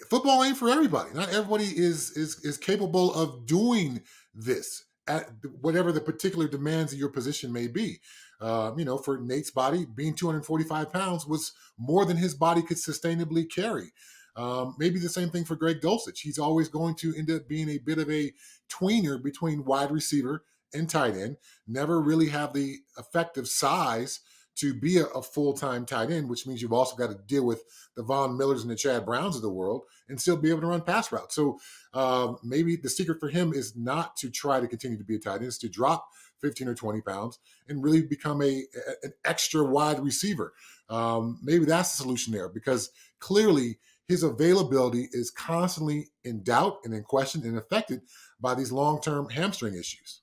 Football 0.09 0.43
ain't 0.43 0.57
for 0.57 0.69
everybody. 0.69 1.13
Not 1.13 1.29
everybody 1.29 1.65
is 1.65 2.11
is 2.11 2.43
is 2.43 2.57
capable 2.57 3.13
of 3.13 3.45
doing 3.45 4.01
this 4.33 4.83
at 5.11 5.29
whatever 5.59 5.91
the 5.91 5.99
particular 5.99 6.47
demands 6.47 6.93
of 6.93 6.99
your 6.99 7.09
position 7.09 7.51
may 7.51 7.67
be. 7.67 7.99
Uh, 8.39 8.71
you 8.77 8.85
know, 8.85 8.97
for 8.97 9.19
Nate's 9.19 9.51
body, 9.51 9.85
being 9.85 10.15
245 10.15 10.91
pounds 10.91 11.27
was 11.27 11.51
more 11.77 12.05
than 12.05 12.17
his 12.17 12.33
body 12.33 12.61
could 12.61 12.77
sustainably 12.77 13.49
carry. 13.49 13.91
Um, 14.37 14.75
maybe 14.79 14.99
the 14.99 15.09
same 15.09 15.29
thing 15.29 15.43
for 15.43 15.57
Greg 15.57 15.81
Dulcich. 15.81 16.19
He's 16.21 16.39
always 16.39 16.69
going 16.69 16.95
to 16.95 17.13
end 17.15 17.29
up 17.29 17.47
being 17.49 17.69
a 17.69 17.77
bit 17.77 17.97
of 17.97 18.09
a 18.09 18.31
tweener 18.69 19.21
between 19.21 19.65
wide 19.65 19.91
receiver 19.91 20.45
and 20.73 20.89
tight 20.89 21.15
end. 21.15 21.35
Never 21.67 21.99
really 21.99 22.29
have 22.29 22.53
the 22.53 22.77
effective 22.97 23.49
size 23.49 24.21
to 24.55 24.73
be 24.73 24.97
a, 24.97 25.05
a 25.05 25.21
full 25.21 25.53
time 25.53 25.85
tight 25.85 26.11
end, 26.11 26.29
which 26.29 26.45
means 26.45 26.61
you've 26.61 26.73
also 26.73 26.95
got 26.95 27.09
to 27.09 27.17
deal 27.27 27.45
with 27.45 27.63
the 27.95 28.03
Von 28.03 28.37
Millers 28.37 28.61
and 28.61 28.71
the 28.71 28.75
Chad 28.75 29.05
Browns 29.05 29.35
of 29.35 29.41
the 29.41 29.49
world 29.49 29.83
and 30.09 30.19
still 30.19 30.37
be 30.37 30.49
able 30.49 30.61
to 30.61 30.67
run 30.67 30.81
pass 30.81 31.11
routes. 31.11 31.35
So 31.35 31.59
um, 31.93 32.37
maybe 32.43 32.75
the 32.75 32.89
secret 32.89 33.19
for 33.19 33.29
him 33.29 33.53
is 33.53 33.75
not 33.75 34.15
to 34.17 34.29
try 34.29 34.59
to 34.59 34.67
continue 34.67 34.97
to 34.97 35.03
be 35.03 35.15
a 35.15 35.19
tight 35.19 35.41
end, 35.41 35.51
to 35.51 35.69
drop 35.69 36.07
15 36.41 36.67
or 36.67 36.75
20 36.75 37.01
pounds 37.01 37.39
and 37.67 37.83
really 37.83 38.01
become 38.01 38.41
a, 38.41 38.63
an 39.03 39.13
extra 39.25 39.63
wide 39.63 39.99
receiver. 39.99 40.53
Um, 40.89 41.39
maybe 41.41 41.65
that's 41.65 41.95
the 41.95 42.03
solution 42.03 42.33
there 42.33 42.49
because 42.49 42.89
clearly 43.19 43.77
his 44.07 44.23
availability 44.23 45.07
is 45.13 45.31
constantly 45.31 46.09
in 46.23 46.43
doubt 46.43 46.79
and 46.83 46.93
in 46.93 47.03
question 47.03 47.43
and 47.43 47.57
affected 47.57 48.01
by 48.41 48.55
these 48.55 48.71
long-term 48.71 49.29
hamstring 49.29 49.75
issues. 49.75 50.20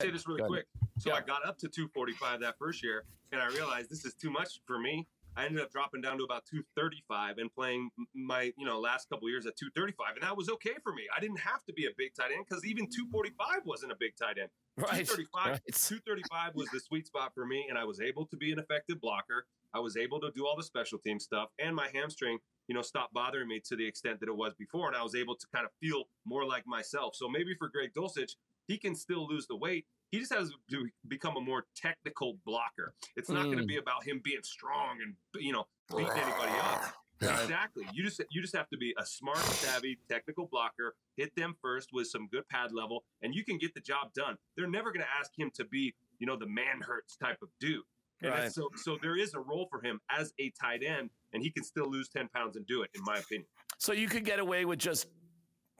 Say 0.00 0.10
this 0.10 0.26
really 0.26 0.42
quick. 0.42 0.66
So 0.98 1.10
yeah. 1.10 1.16
I 1.16 1.20
got 1.20 1.46
up 1.46 1.58
to 1.58 1.68
245 1.68 2.40
that 2.40 2.56
first 2.58 2.82
year, 2.82 3.04
and 3.32 3.40
I 3.40 3.48
realized 3.48 3.90
this 3.90 4.04
is 4.04 4.14
too 4.14 4.30
much 4.30 4.60
for 4.66 4.78
me. 4.78 5.06
I 5.36 5.44
ended 5.44 5.62
up 5.62 5.70
dropping 5.70 6.00
down 6.00 6.16
to 6.18 6.24
about 6.24 6.46
235 6.46 7.36
and 7.38 7.52
playing 7.54 7.90
my, 8.14 8.52
you 8.56 8.64
know, 8.64 8.80
last 8.80 9.08
couple 9.10 9.28
years 9.28 9.44
at 9.46 9.56
235, 9.56 10.16
and 10.16 10.22
that 10.22 10.34
was 10.34 10.48
okay 10.48 10.74
for 10.82 10.94
me. 10.94 11.02
I 11.14 11.20
didn't 11.20 11.40
have 11.40 11.62
to 11.66 11.74
be 11.74 11.84
a 11.84 11.90
big 11.96 12.14
tight 12.14 12.30
end 12.32 12.46
because 12.48 12.64
even 12.64 12.86
245 12.86 13.66
wasn't 13.66 13.92
a 13.92 13.96
big 13.98 14.16
tight 14.16 14.38
end. 14.40 14.48
Right. 14.78 15.06
235, 15.06 15.46
right. 15.46 15.60
235 15.72 16.54
was 16.54 16.68
the 16.68 16.80
sweet 16.80 17.06
spot 17.06 17.32
for 17.34 17.46
me, 17.46 17.64
and 17.70 17.78
I 17.78 17.84
was 17.84 17.98
able 17.98 18.26
to 18.26 18.36
be 18.36 18.52
an 18.52 18.58
effective 18.58 19.00
blocker. 19.00 19.46
I 19.72 19.80
was 19.80 19.96
able 19.96 20.20
to 20.20 20.30
do 20.32 20.46
all 20.46 20.54
the 20.54 20.62
special 20.62 20.98
team 20.98 21.18
stuff, 21.18 21.48
and 21.58 21.74
my 21.74 21.88
hamstring, 21.94 22.36
you 22.68 22.74
know, 22.74 22.82
stopped 22.82 23.14
bothering 23.14 23.48
me 23.48 23.62
to 23.68 23.76
the 23.76 23.86
extent 23.86 24.20
that 24.20 24.28
it 24.28 24.36
was 24.36 24.52
before, 24.58 24.88
and 24.88 24.94
I 24.94 25.02
was 25.02 25.14
able 25.14 25.34
to 25.34 25.46
kind 25.54 25.64
of 25.64 25.72
feel 25.80 26.04
more 26.26 26.44
like 26.44 26.66
myself. 26.66 27.14
So 27.16 27.26
maybe 27.26 27.54
for 27.58 27.70
Greg 27.70 27.94
Dulcich, 27.96 28.32
he 28.66 28.78
can 28.78 28.94
still 28.94 29.26
lose 29.26 29.46
the 29.46 29.56
weight, 29.56 29.86
he 30.10 30.18
just 30.18 30.32
has 30.32 30.52
to 30.70 30.88
become 31.08 31.36
a 31.36 31.40
more 31.40 31.64
technical 31.76 32.38
blocker. 32.44 32.94
It's 33.16 33.28
not 33.28 33.46
mm. 33.46 33.52
going 33.52 33.58
to 33.58 33.64
be 33.64 33.76
about 33.76 34.04
him 34.04 34.20
being 34.22 34.42
strong 34.42 34.98
and 35.02 35.14
you 35.42 35.52
know 35.52 35.64
beating 35.90 36.10
anybody 36.10 36.52
up. 36.60 36.84
Yeah. 37.20 37.40
Exactly. 37.40 37.84
You 37.94 38.04
just 38.04 38.22
you 38.30 38.42
just 38.42 38.54
have 38.54 38.68
to 38.68 38.76
be 38.76 38.94
a 38.98 39.06
smart, 39.06 39.38
savvy, 39.38 39.98
technical 40.08 40.48
blocker. 40.50 40.94
Hit 41.16 41.34
them 41.34 41.54
first 41.62 41.88
with 41.92 42.08
some 42.08 42.28
good 42.30 42.46
pad 42.48 42.72
level, 42.72 43.04
and 43.22 43.34
you 43.34 43.44
can 43.44 43.58
get 43.58 43.74
the 43.74 43.80
job 43.80 44.12
done. 44.14 44.36
They're 44.56 44.68
never 44.68 44.92
going 44.92 45.00
to 45.00 45.18
ask 45.18 45.30
him 45.36 45.50
to 45.54 45.64
be, 45.64 45.94
you 46.18 46.26
know, 46.26 46.36
the 46.36 46.46
Manhertz 46.46 47.18
type 47.18 47.38
of 47.42 47.48
dude. 47.58 47.82
And 48.22 48.32
right. 48.32 48.52
so 48.52 48.68
so 48.76 48.98
there 49.00 49.16
is 49.16 49.34
a 49.34 49.40
role 49.40 49.66
for 49.70 49.80
him 49.82 50.00
as 50.10 50.32
a 50.38 50.52
tight 50.60 50.82
end, 50.86 51.10
and 51.32 51.42
he 51.42 51.50
can 51.50 51.64
still 51.64 51.90
lose 51.90 52.08
ten 52.08 52.28
pounds 52.34 52.56
and 52.56 52.66
do 52.66 52.82
it, 52.82 52.90
in 52.94 53.02
my 53.04 53.18
opinion. 53.18 53.46
So 53.78 53.92
you 53.92 54.08
could 54.08 54.24
get 54.24 54.38
away 54.38 54.64
with 54.64 54.78
just 54.78 55.06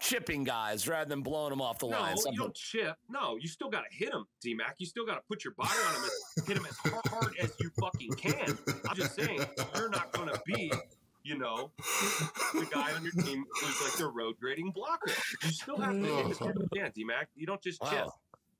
chipping 0.01 0.45
guys 0.45 0.87
rather 0.87 1.09
than 1.09 1.23
blowing 1.23 1.51
them 1.51 1.61
off 1.61 1.79
the 1.79 1.89
no, 1.89 2.01
line. 2.01 2.15
No, 2.25 2.31
you 2.31 2.39
don't 2.39 2.55
chip. 2.55 2.97
No, 3.09 3.37
you 3.41 3.49
still 3.49 3.69
got 3.69 3.85
to 3.91 3.97
hit 3.97 4.13
them, 4.13 4.27
D 4.41 4.55
Mac. 4.55 4.77
You 4.79 4.87
still 4.87 5.07
got 5.07 5.15
to 5.15 5.23
put 5.29 5.45
your 5.45 5.55
body 5.55 5.71
on 5.87 5.95
them 5.95 6.11
and 6.37 6.47
hit 6.47 6.57
them 6.57 6.67
as 6.67 7.11
hard 7.11 7.35
as 7.41 7.55
you 7.61 7.71
fucking 7.81 8.13
can. 8.13 8.59
I'm 8.89 8.97
just 8.97 9.15
saying, 9.15 9.41
you're 9.75 9.89
not 9.89 10.13
going 10.13 10.29
to 10.29 10.41
be, 10.47 10.73
you 11.23 11.39
know, 11.39 11.71
the 12.55 12.67
guy 12.71 12.93
on 12.93 13.03
your 13.03 13.13
team 13.25 13.45
who's 13.61 13.83
like 13.83 13.99
the 13.99 14.09
road 14.09 14.37
grading 14.41 14.71
blocker. 14.71 15.11
You 15.43 15.51
still 15.51 15.79
have 15.79 15.93
to 15.93 15.99
hit 16.01 16.27
as 16.27 16.39
hard 16.39 16.57
as 16.57 16.63
you 16.63 16.81
can, 16.81 16.93
D 16.95 17.05
Mac. 17.05 17.29
You 17.35 17.47
don't 17.47 17.63
just 17.63 17.81
wow. 17.83 17.91
chip. 17.91 18.07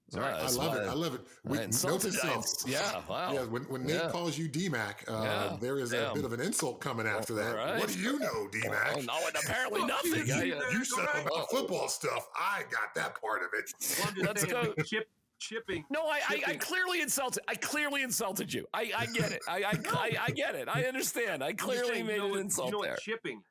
Sorry, 0.09 0.33
I 0.33 0.49
love 0.51 0.77
it. 0.77 0.89
I 0.89 0.93
love 0.93 1.15
it. 1.15 1.21
We, 1.45 1.59
note 1.59 2.01
to 2.01 2.13
self. 2.13 2.47
Yeah, 2.65 3.01
wow. 3.09 3.33
Yeah, 3.33 3.43
when, 3.43 3.63
when 3.63 3.85
Nate 3.85 4.03
yeah. 4.03 4.11
calls 4.11 4.39
you 4.39 4.49
DMAC, 4.49 5.09
uh, 5.09 5.23
yeah. 5.23 5.57
there 5.61 5.81
is 5.81 5.93
a 5.93 6.13
bit 6.15 6.25
of 6.25 6.33
an 6.33 6.41
insult 6.41 6.81
coming 6.81 7.09
after 7.09 7.35
that. 7.35 7.57
Right. 7.57 7.79
What 7.81 7.89
do 7.89 7.99
you 7.99 8.19
know, 8.21 8.49
DMAC? 8.53 8.99
Oh, 8.99 9.01
no, 9.01 9.27
and 9.27 9.37
apparently 9.45 9.85
nothing. 9.85 10.27
You, 10.27 10.55
you, 10.55 10.63
you 10.73 10.85
said 10.85 11.05
about 11.05 11.25
the 11.25 11.47
football 11.51 11.89
stuff. 11.89 12.29
I 12.37 12.63
got 12.71 12.95
that 12.95 13.21
part 13.21 13.43
of 13.43 13.49
it. 13.53 14.25
Let's 14.25 14.45
go. 14.45 14.75
Chip, 14.85 15.09
chipping. 15.41 15.85
No, 15.91 16.07
I, 16.07 16.21
I, 16.29 16.43
I, 16.47 16.57
clearly 16.57 17.01
insulted. 17.01 17.43
I 17.49 17.57
clearly 17.57 18.03
insulted 18.03 18.55
you. 18.55 18.65
I, 18.73 18.93
I 18.97 19.07
get 19.07 19.33
it. 19.33 19.41
I, 19.49 19.57
I, 19.57 19.75
I, 19.91 20.17
I, 20.29 20.31
get 20.31 20.55
it. 20.55 20.69
I 20.69 20.85
understand. 20.85 21.43
I 21.43 21.53
clearly 21.53 22.05
made 22.05 22.21
an 22.21 22.39
insult 22.39 22.71
you 22.71 22.79
know 22.79 22.83
there. 22.85 22.97
Chipping 22.97 23.43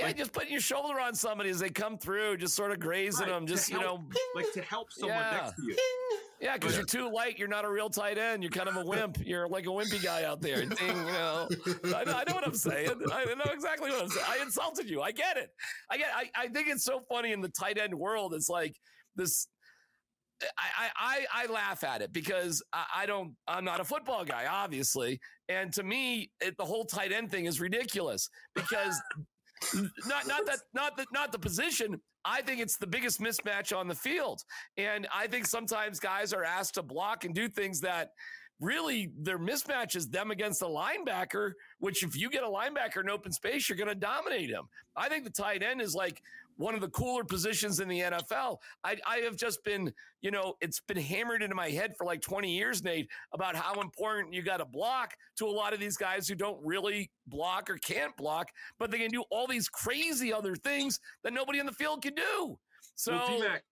yeah, 0.00 0.06
like, 0.06 0.16
just 0.16 0.32
putting 0.32 0.50
your 0.50 0.60
shoulder 0.60 0.98
on 0.98 1.14
somebody 1.14 1.50
as 1.50 1.60
they 1.60 1.68
come 1.68 1.98
through, 1.98 2.38
just 2.38 2.54
sort 2.54 2.72
of 2.72 2.80
grazing 2.80 3.26
right, 3.26 3.32
them, 3.32 3.46
just 3.46 3.70
you 3.70 3.78
know, 3.78 4.04
like 4.34 4.52
to 4.54 4.62
help 4.62 4.92
someone 4.92 5.18
yeah. 5.18 5.40
next 5.42 5.56
to 5.56 5.62
you. 5.62 5.76
Yeah, 6.40 6.54
because 6.54 6.74
you're 6.74 6.86
too 6.86 7.12
light. 7.12 7.38
You're 7.38 7.48
not 7.48 7.66
a 7.66 7.70
real 7.70 7.90
tight 7.90 8.16
end. 8.16 8.42
You're 8.42 8.50
kind 8.50 8.68
of 8.68 8.76
a 8.76 8.84
wimp. 8.84 9.18
You're 9.24 9.46
like 9.46 9.64
a 9.66 9.68
wimpy 9.68 10.02
guy 10.02 10.24
out 10.24 10.40
there. 10.40 10.64
Ding, 10.64 10.70
you 10.88 10.94
know. 11.12 11.48
I 11.94 12.04
know, 12.04 12.12
I 12.12 12.24
know 12.26 12.34
what 12.34 12.46
I'm 12.46 12.54
saying. 12.54 12.88
I 13.12 13.24
know 13.24 13.52
exactly 13.52 13.90
what 13.90 14.02
I'm 14.02 14.08
saying. 14.08 14.26
I 14.26 14.42
insulted 14.42 14.88
you. 14.88 15.02
I 15.02 15.12
get 15.12 15.36
it. 15.36 15.50
I 15.90 15.98
get. 15.98 16.08
I, 16.14 16.30
I 16.34 16.48
think 16.48 16.68
it's 16.68 16.84
so 16.84 17.02
funny 17.10 17.32
in 17.32 17.42
the 17.42 17.50
tight 17.50 17.78
end 17.78 17.94
world. 17.94 18.32
It's 18.32 18.48
like 18.48 18.74
this. 19.16 19.48
I, 20.56 20.88
I, 20.96 21.44
I 21.44 21.52
laugh 21.52 21.84
at 21.84 22.00
it 22.00 22.14
because 22.14 22.62
I, 22.72 22.84
I 22.96 23.06
don't 23.06 23.34
I'm 23.46 23.62
not 23.62 23.80
a 23.80 23.84
football 23.84 24.24
guy 24.24 24.46
obviously 24.50 25.20
and 25.50 25.70
to 25.74 25.82
me 25.82 26.30
it, 26.40 26.56
the 26.56 26.64
whole 26.64 26.86
tight 26.86 27.12
end 27.12 27.30
thing 27.30 27.44
is 27.44 27.60
ridiculous 27.60 28.30
because 28.54 28.98
not 30.06 30.26
not 30.26 30.46
that 30.46 30.60
not 30.74 30.96
the 30.96 31.06
not 31.12 31.32
the 31.32 31.38
position. 31.38 32.00
I 32.24 32.42
think 32.42 32.60
it's 32.60 32.76
the 32.76 32.86
biggest 32.86 33.20
mismatch 33.20 33.76
on 33.76 33.88
the 33.88 33.94
field. 33.94 34.42
And 34.76 35.08
I 35.14 35.26
think 35.26 35.46
sometimes 35.46 35.98
guys 35.98 36.32
are 36.32 36.44
asked 36.44 36.74
to 36.74 36.82
block 36.82 37.24
and 37.24 37.34
do 37.34 37.48
things 37.48 37.80
that 37.80 38.10
really 38.60 39.10
their 39.18 39.38
mismatch 39.38 39.96
is 39.96 40.08
them 40.08 40.30
against 40.30 40.62
a 40.62 40.66
linebacker, 40.66 41.52
which 41.78 42.02
if 42.02 42.14
you 42.14 42.30
get 42.30 42.42
a 42.42 42.46
linebacker 42.46 43.00
in 43.00 43.08
open 43.08 43.32
space, 43.32 43.68
you're 43.68 43.78
going 43.78 43.88
to 43.88 43.94
dominate 43.94 44.50
him. 44.50 44.64
I 44.96 45.08
think 45.08 45.24
the 45.24 45.30
tight 45.30 45.62
end 45.62 45.80
is 45.80 45.94
like 45.94 46.20
one 46.60 46.74
of 46.74 46.82
the 46.82 46.88
cooler 46.88 47.24
positions 47.24 47.80
in 47.80 47.88
the 47.88 48.00
NFL. 48.00 48.58
I, 48.84 48.96
I 49.06 49.16
have 49.18 49.36
just 49.36 49.64
been, 49.64 49.92
you 50.20 50.30
know, 50.30 50.54
it's 50.60 50.80
been 50.80 50.98
hammered 50.98 51.42
into 51.42 51.56
my 51.56 51.70
head 51.70 51.94
for 51.96 52.04
like 52.04 52.20
20 52.20 52.54
years, 52.54 52.84
Nate, 52.84 53.08
about 53.32 53.56
how 53.56 53.80
important 53.80 54.34
you 54.34 54.42
got 54.42 54.58
to 54.58 54.66
block 54.66 55.14
to 55.38 55.46
a 55.46 55.50
lot 55.50 55.72
of 55.72 55.80
these 55.80 55.96
guys 55.96 56.28
who 56.28 56.34
don't 56.34 56.58
really 56.62 57.10
block 57.26 57.70
or 57.70 57.78
can't 57.78 58.14
block, 58.16 58.48
but 58.78 58.90
they 58.90 58.98
can 58.98 59.10
do 59.10 59.24
all 59.30 59.46
these 59.46 59.68
crazy 59.68 60.32
other 60.32 60.54
things 60.54 61.00
that 61.24 61.32
nobody 61.32 61.58
in 61.58 61.66
the 61.66 61.72
field 61.72 62.02
can 62.02 62.14
do. 62.14 62.58
So 62.94 63.12
well, 63.12 63.26
D-Mac, 63.26 63.64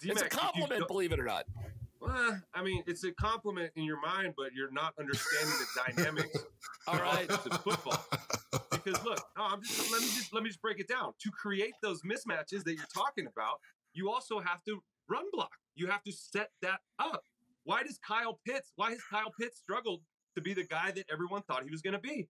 D-Mac, 0.00 0.16
it's 0.16 0.22
a 0.22 0.28
compliment, 0.28 0.88
believe 0.88 1.12
it 1.12 1.20
or 1.20 1.24
not. 1.24 1.44
Well, 2.00 2.40
I 2.52 2.64
mean, 2.64 2.82
it's 2.88 3.04
a 3.04 3.12
compliment 3.12 3.70
in 3.76 3.84
your 3.84 4.00
mind, 4.00 4.34
but 4.36 4.52
you're 4.52 4.72
not 4.72 4.94
understanding 4.98 5.54
the 5.60 5.92
dynamics. 5.94 6.36
All 6.88 6.98
right, 6.98 7.30
football. 7.30 8.04
I'm 9.52 9.62
just 9.62 9.92
let 9.92 10.00
me 10.00 10.06
just 10.08 10.32
let 10.32 10.42
me 10.42 10.48
just 10.48 10.62
break 10.62 10.80
it 10.80 10.88
down. 10.88 11.12
To 11.20 11.30
create 11.30 11.74
those 11.82 12.02
mismatches 12.02 12.64
that 12.64 12.74
you're 12.74 12.86
talking 12.94 13.26
about, 13.26 13.60
you 13.92 14.10
also 14.10 14.40
have 14.40 14.62
to 14.64 14.82
run 15.08 15.24
block. 15.32 15.52
You 15.74 15.86
have 15.88 16.02
to 16.04 16.12
set 16.12 16.50
that 16.62 16.80
up. 16.98 17.24
Why 17.64 17.82
does 17.82 17.98
Kyle 18.06 18.40
Pitts? 18.46 18.72
Why 18.76 18.90
has 18.90 19.00
Kyle 19.10 19.32
Pitts 19.38 19.58
struggled 19.58 20.00
to 20.34 20.40
be 20.40 20.54
the 20.54 20.64
guy 20.64 20.90
that 20.92 21.04
everyone 21.12 21.42
thought 21.42 21.64
he 21.64 21.70
was 21.70 21.82
going 21.82 21.94
to 21.94 22.00
be? 22.00 22.28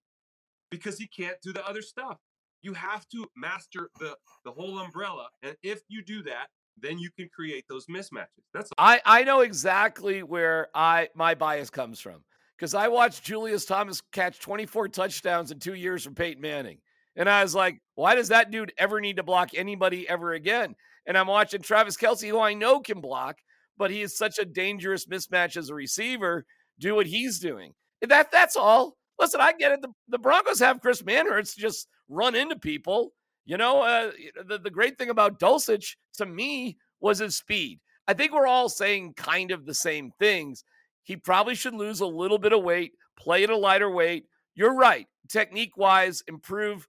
Because 0.71 0.99
he 0.99 1.07
can't 1.07 1.37
do 1.43 1.52
the 1.52 1.67
other 1.67 1.83
stuff. 1.83 2.19
You 2.62 2.75
have 2.75 3.09
to 3.11 3.26
master 3.37 3.91
the 3.99 4.17
the 4.45 4.52
whole 4.52 4.79
umbrella, 4.79 5.29
and 5.43 5.57
if 5.62 5.83
you 5.88 6.02
do 6.02 6.23
that, 6.25 6.49
then 6.81 6.99
you 6.99 7.11
can 7.17 7.29
create 7.35 7.64
those 7.69 7.87
mismatches. 7.87 8.45
That's 8.52 8.71
I 8.79 9.00
I 9.05 9.25
know 9.25 9.41
exactly 9.41 10.23
where 10.23 10.69
I 10.75 11.09
my 11.14 11.35
bias 11.35 11.71
comes 11.71 12.00
from 12.00 12.25
because 12.57 12.75
I 12.75 12.88
watched 12.88 13.25
Julius 13.25 13.64
Thomas 13.64 14.00
catch 14.12 14.38
24 14.41 14.88
touchdowns 14.88 15.50
in 15.50 15.59
two 15.59 15.75
years 15.75 16.05
from 16.05 16.14
Peyton 16.14 16.41
Manning, 16.41 16.79
and 17.16 17.28
I 17.28 17.42
was 17.42 17.54
like, 17.54 17.81
why 17.95 18.14
does 18.14 18.28
that 18.28 18.50
dude 18.50 18.73
ever 18.78 19.00
need 19.00 19.16
to 19.16 19.23
block 19.23 19.50
anybody 19.54 20.09
ever 20.09 20.33
again? 20.33 20.75
And 21.07 21.19
I'm 21.19 21.26
watching 21.26 21.62
Travis 21.62 21.97
Kelce, 21.97 22.28
who 22.28 22.40
I 22.40 22.54
know 22.54 22.81
can 22.81 23.00
block, 23.00 23.38
but 23.76 23.90
he 23.90 24.02
is 24.02 24.16
such 24.16 24.38
a 24.38 24.45
dangerous 24.45 25.07
mismatch 25.07 25.57
as 25.57 25.69
a 25.69 25.75
receiver. 25.75 26.47
Do 26.78 26.95
what 26.95 27.07
he's 27.07 27.38
doing. 27.38 27.75
That 28.00 28.33
that's 28.33 28.57
all. 28.57 28.97
Listen, 29.19 29.40
I 29.40 29.52
get 29.52 29.73
it. 29.73 29.83
The, 29.83 29.90
the 30.09 30.19
Broncos 30.19 30.59
have 30.61 30.81
Chris 30.81 31.02
Manhertz 31.02 31.57
just 31.57 31.88
run 32.09 32.35
into 32.35 32.57
people 32.57 33.12
you 33.45 33.57
know, 33.57 33.83
uh, 33.83 34.12
the, 34.47 34.59
the 34.59 34.71
great 34.71 34.99
thing 34.99 35.11
about 35.11 35.40
Dulcich 35.40 35.97
to 36.14 36.26
me 36.26 36.76
was 37.00 37.19
his 37.19 37.37
speed. 37.37 37.81
I 38.07 38.14
think 38.14 38.33
we're 38.33 38.47
all 38.47 38.69
saying 38.69 39.14
kind 39.16 39.50
of 39.50 39.66
the 39.66 39.75
same 39.75 40.12
things. 40.19 40.64
He 41.02 41.16
probably 41.16 41.54
should 41.54 41.75
lose 41.75 42.00
a 42.00 42.07
little 42.07 42.38
bit 42.38 42.52
of 42.52 42.62
weight, 42.62 42.92
play 43.19 43.42
at 43.42 43.50
a 43.50 43.57
lighter 43.57 43.90
weight. 43.90 44.26
You're 44.54 44.75
right. 44.75 45.07
Technique 45.28 45.76
wise, 45.76 46.23
improve, 46.28 46.87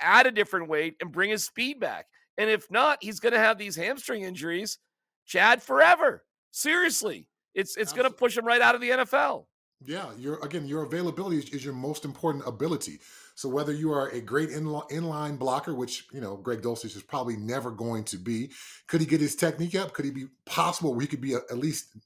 add 0.00 0.26
a 0.26 0.30
different 0.30 0.68
weight, 0.68 0.96
and 1.00 1.12
bring 1.12 1.30
his 1.30 1.44
speed 1.44 1.80
back. 1.80 2.06
And 2.38 2.50
if 2.50 2.70
not, 2.70 2.98
he's 3.00 3.20
going 3.20 3.32
to 3.32 3.38
have 3.38 3.58
these 3.58 3.76
hamstring 3.76 4.22
injuries, 4.22 4.78
Chad, 5.26 5.62
forever. 5.62 6.24
Seriously, 6.50 7.28
it's 7.54 7.76
it's 7.76 7.92
going 7.92 8.08
to 8.08 8.14
push 8.14 8.36
him 8.36 8.46
right 8.46 8.60
out 8.60 8.74
of 8.74 8.80
the 8.80 8.90
NFL. 8.90 9.46
Yeah, 9.84 10.06
your 10.18 10.42
again, 10.42 10.66
your 10.66 10.84
availability 10.84 11.38
is, 11.38 11.48
is, 11.50 11.64
your 11.64 11.74
most 11.74 12.04
important 12.04 12.46
ability. 12.46 12.98
So 13.34 13.48
whether 13.48 13.72
you 13.72 13.92
are 13.92 14.08
a 14.08 14.22
great 14.22 14.48
in, 14.48 14.64
inline 14.64 15.38
blocker, 15.38 15.74
which 15.74 16.06
you 16.12 16.20
know 16.20 16.36
Greg 16.36 16.62
Dulcich 16.62 16.96
is 16.96 17.02
probably 17.02 17.36
never 17.36 17.70
going 17.70 18.04
to 18.04 18.16
be, 18.16 18.50
could 18.86 19.00
he 19.00 19.06
get 19.06 19.20
his 19.20 19.36
technique 19.36 19.74
up? 19.74 19.92
Could 19.92 20.06
he 20.06 20.10
be 20.10 20.26
possible 20.46 20.92
where 20.92 21.02
he 21.02 21.06
could 21.06 21.20
be 21.20 21.34
a, 21.34 21.38
at 21.50 21.58
least 21.58 21.96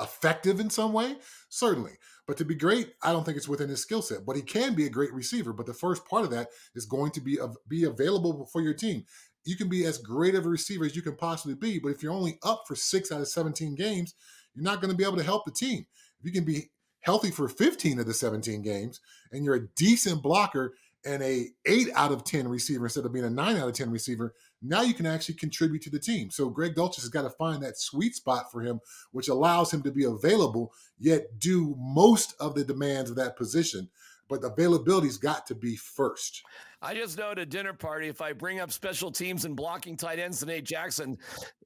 effective 0.00 0.58
in 0.58 0.70
some 0.70 0.92
way? 0.92 1.16
Certainly. 1.48 1.92
But 2.30 2.36
to 2.36 2.44
be 2.44 2.54
great, 2.54 2.92
I 3.02 3.10
don't 3.10 3.24
think 3.24 3.36
it's 3.36 3.48
within 3.48 3.70
his 3.70 3.82
skill 3.82 4.02
set. 4.02 4.24
But 4.24 4.36
he 4.36 4.42
can 4.42 4.76
be 4.76 4.86
a 4.86 4.88
great 4.88 5.12
receiver. 5.12 5.52
But 5.52 5.66
the 5.66 5.74
first 5.74 6.06
part 6.06 6.22
of 6.22 6.30
that 6.30 6.50
is 6.76 6.86
going 6.86 7.10
to 7.10 7.20
be 7.20 7.36
be 7.66 7.82
available 7.82 8.48
for 8.52 8.60
your 8.62 8.72
team. 8.72 9.04
You 9.44 9.56
can 9.56 9.68
be 9.68 9.84
as 9.84 9.98
great 9.98 10.36
of 10.36 10.46
a 10.46 10.48
receiver 10.48 10.84
as 10.84 10.94
you 10.94 11.02
can 11.02 11.16
possibly 11.16 11.56
be, 11.56 11.80
but 11.80 11.88
if 11.88 12.04
you're 12.04 12.12
only 12.12 12.38
up 12.44 12.62
for 12.68 12.76
six 12.76 13.10
out 13.10 13.20
of 13.20 13.26
17 13.26 13.74
games, 13.74 14.14
you're 14.54 14.62
not 14.62 14.80
going 14.80 14.92
to 14.92 14.96
be 14.96 15.02
able 15.02 15.16
to 15.16 15.24
help 15.24 15.44
the 15.44 15.50
team. 15.50 15.86
If 16.20 16.26
you 16.26 16.30
can 16.30 16.44
be 16.44 16.70
healthy 17.00 17.32
for 17.32 17.48
15 17.48 17.98
of 17.98 18.06
the 18.06 18.14
17 18.14 18.62
games, 18.62 19.00
and 19.32 19.44
you're 19.44 19.56
a 19.56 19.68
decent 19.74 20.22
blocker 20.22 20.74
and 21.04 21.24
a 21.24 21.48
8 21.66 21.88
out 21.96 22.12
of 22.12 22.22
10 22.22 22.46
receiver 22.46 22.86
instead 22.86 23.06
of 23.06 23.12
being 23.12 23.24
a 23.24 23.30
9 23.30 23.56
out 23.56 23.68
of 23.68 23.74
10 23.74 23.90
receiver, 23.90 24.34
now 24.62 24.82
you 24.82 24.94
can 24.94 25.06
actually 25.06 25.36
contribute 25.36 25.82
to 25.82 25.90
the 25.90 25.98
team. 25.98 26.30
So 26.30 26.48
Greg 26.48 26.74
Dulcich 26.74 27.00
has 27.00 27.08
got 27.08 27.22
to 27.22 27.30
find 27.30 27.62
that 27.62 27.78
sweet 27.78 28.14
spot 28.14 28.50
for 28.52 28.60
him, 28.60 28.80
which 29.12 29.28
allows 29.28 29.72
him 29.72 29.82
to 29.82 29.90
be 29.90 30.04
available, 30.04 30.72
yet 30.98 31.38
do 31.38 31.74
most 31.78 32.34
of 32.40 32.54
the 32.54 32.64
demands 32.64 33.10
of 33.10 33.16
that 33.16 33.36
position. 33.36 33.88
But 34.28 34.44
availability's 34.44 35.16
got 35.16 35.46
to 35.48 35.54
be 35.54 35.76
first. 35.76 36.42
I 36.82 36.94
just 36.94 37.18
know 37.18 37.32
at 37.32 37.38
a 37.38 37.46
dinner 37.46 37.72
party, 37.72 38.08
if 38.08 38.20
I 38.20 38.32
bring 38.32 38.60
up 38.60 38.70
special 38.70 39.10
teams 39.10 39.44
and 39.44 39.56
blocking 39.56 39.96
tight 39.96 40.18
ends 40.18 40.40
to 40.40 40.46
Nate 40.46 40.64
Jackson, 40.64 41.18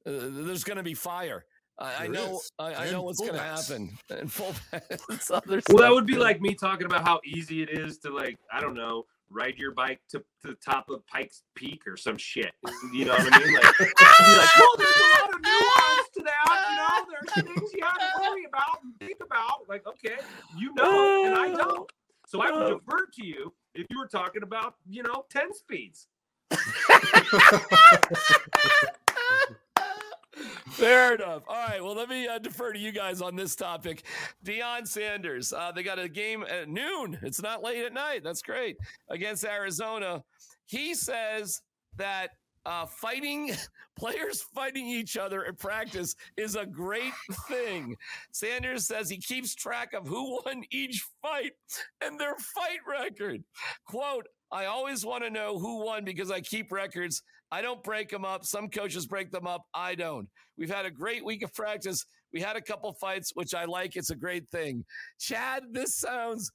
uh, 0.05 0.11
there's 0.31 0.63
going 0.63 0.77
to 0.77 0.83
be 0.83 0.95
fire. 0.95 1.45
I, 1.77 2.05
I 2.05 2.07
know. 2.07 2.39
I, 2.57 2.73
I, 2.73 2.91
know 2.91 3.01
what's 3.01 3.19
going 3.19 3.33
to 3.33 3.39
happen. 3.39 3.97
And 4.09 4.31
full 4.31 4.55
well, 4.71 5.41
that 5.41 5.91
would 5.91 6.05
be 6.05 6.15
like 6.15 6.39
me 6.39 6.55
talking 6.55 6.85
about 6.85 7.05
how 7.05 7.19
easy 7.25 7.61
it 7.61 7.69
is 7.69 7.97
to 7.99 8.15
like 8.15 8.37
I 8.51 8.61
don't 8.61 8.75
know 8.75 9.05
ride 9.29 9.57
your 9.57 9.71
bike 9.71 10.01
to, 10.09 10.19
to 10.41 10.47
the 10.49 10.55
top 10.55 10.89
of 10.89 11.07
Pikes 11.07 11.43
Peak 11.55 11.87
or 11.87 11.95
some 11.97 12.17
shit. 12.17 12.51
You 12.93 13.05
know 13.05 13.13
what 13.13 13.33
I 13.33 13.39
mean? 13.39 13.53
Like, 13.53 13.63
like, 13.79 13.93
well, 13.99 14.75
there's 14.77 14.95
a 14.95 15.21
lot 15.21 15.33
of 15.33 15.41
nuance 15.41 16.09
to 16.13 16.21
that. 16.23 16.65
You 16.69 16.75
know, 16.77 17.05
there's 17.09 17.31
things 17.45 17.73
you 17.73 17.83
have 17.83 17.97
to 17.97 18.21
worry 18.21 18.45
about 18.45 18.83
and 18.83 18.93
think 18.99 19.17
about. 19.21 19.67
Like, 19.67 19.85
okay, 19.87 20.17
you 20.57 20.73
know, 20.73 21.25
and 21.25 21.35
I 21.35 21.53
don't. 21.55 21.91
So 22.27 22.41
I 22.41 22.51
would 22.51 22.79
defer 22.79 23.05
to 23.05 23.25
you 23.25 23.53
if 23.75 23.85
you 23.89 23.99
were 23.99 24.07
talking 24.07 24.43
about, 24.43 24.75
you 24.89 25.03
know, 25.03 25.25
10 25.29 25.53
speeds. 25.53 26.07
Fair 30.69 31.15
enough. 31.15 31.43
All 31.47 31.55
right. 31.55 31.83
Well, 31.83 31.95
let 31.95 32.09
me 32.09 32.27
uh, 32.27 32.39
defer 32.39 32.73
to 32.73 32.79
you 32.79 32.91
guys 32.91 33.21
on 33.21 33.35
this 33.35 33.55
topic. 33.55 34.05
Deion 34.43 34.87
Sanders. 34.87 35.53
Uh, 35.53 35.71
they 35.71 35.83
got 35.83 35.99
a 35.99 36.09
game 36.09 36.43
at 36.43 36.67
noon. 36.69 37.17
It's 37.21 37.41
not 37.41 37.63
late 37.63 37.85
at 37.85 37.93
night. 37.93 38.23
That's 38.23 38.41
great 38.41 38.77
against 39.09 39.45
Arizona. 39.45 40.23
He 40.65 40.95
says 40.95 41.61
that 41.97 42.31
uh, 42.65 42.87
fighting 42.87 43.51
players 43.97 44.41
fighting 44.41 44.87
each 44.87 45.17
other 45.17 45.43
in 45.43 45.55
practice 45.55 46.15
is 46.35 46.55
a 46.55 46.65
great 46.65 47.13
thing. 47.47 47.95
Sanders 48.31 48.87
says 48.87 49.09
he 49.09 49.17
keeps 49.17 49.53
track 49.53 49.93
of 49.93 50.07
who 50.07 50.41
won 50.45 50.63
each 50.71 51.05
fight 51.21 51.53
and 52.01 52.19
their 52.19 52.35
fight 52.55 52.79
record. 52.87 53.43
Quote, 53.87 54.25
I 54.51 54.65
always 54.65 55.05
want 55.05 55.23
to 55.23 55.29
know 55.29 55.59
who 55.59 55.85
won 55.85 56.05
because 56.05 56.31
I 56.31 56.41
keep 56.41 56.71
records. 56.71 57.23
I 57.51 57.61
don't 57.61 57.83
break 57.83 58.09
them 58.09 58.25
up. 58.25 58.45
Some 58.45 58.69
coaches 58.69 59.05
break 59.05 59.31
them 59.31 59.47
up. 59.47 59.63
I 59.73 59.95
don't. 59.95 60.27
We've 60.57 60.73
had 60.73 60.85
a 60.85 60.91
great 60.91 61.23
week 61.23 61.43
of 61.43 61.53
practice. 61.53 62.05
We 62.33 62.41
had 62.41 62.55
a 62.55 62.61
couple 62.61 62.91
fights, 62.93 63.31
which 63.33 63.53
I 63.53 63.65
like. 63.65 63.95
It's 63.95 64.09
a 64.09 64.15
great 64.15 64.49
thing. 64.51 64.83
Chad, 65.19 65.63
this 65.71 65.95
sounds 65.95 66.51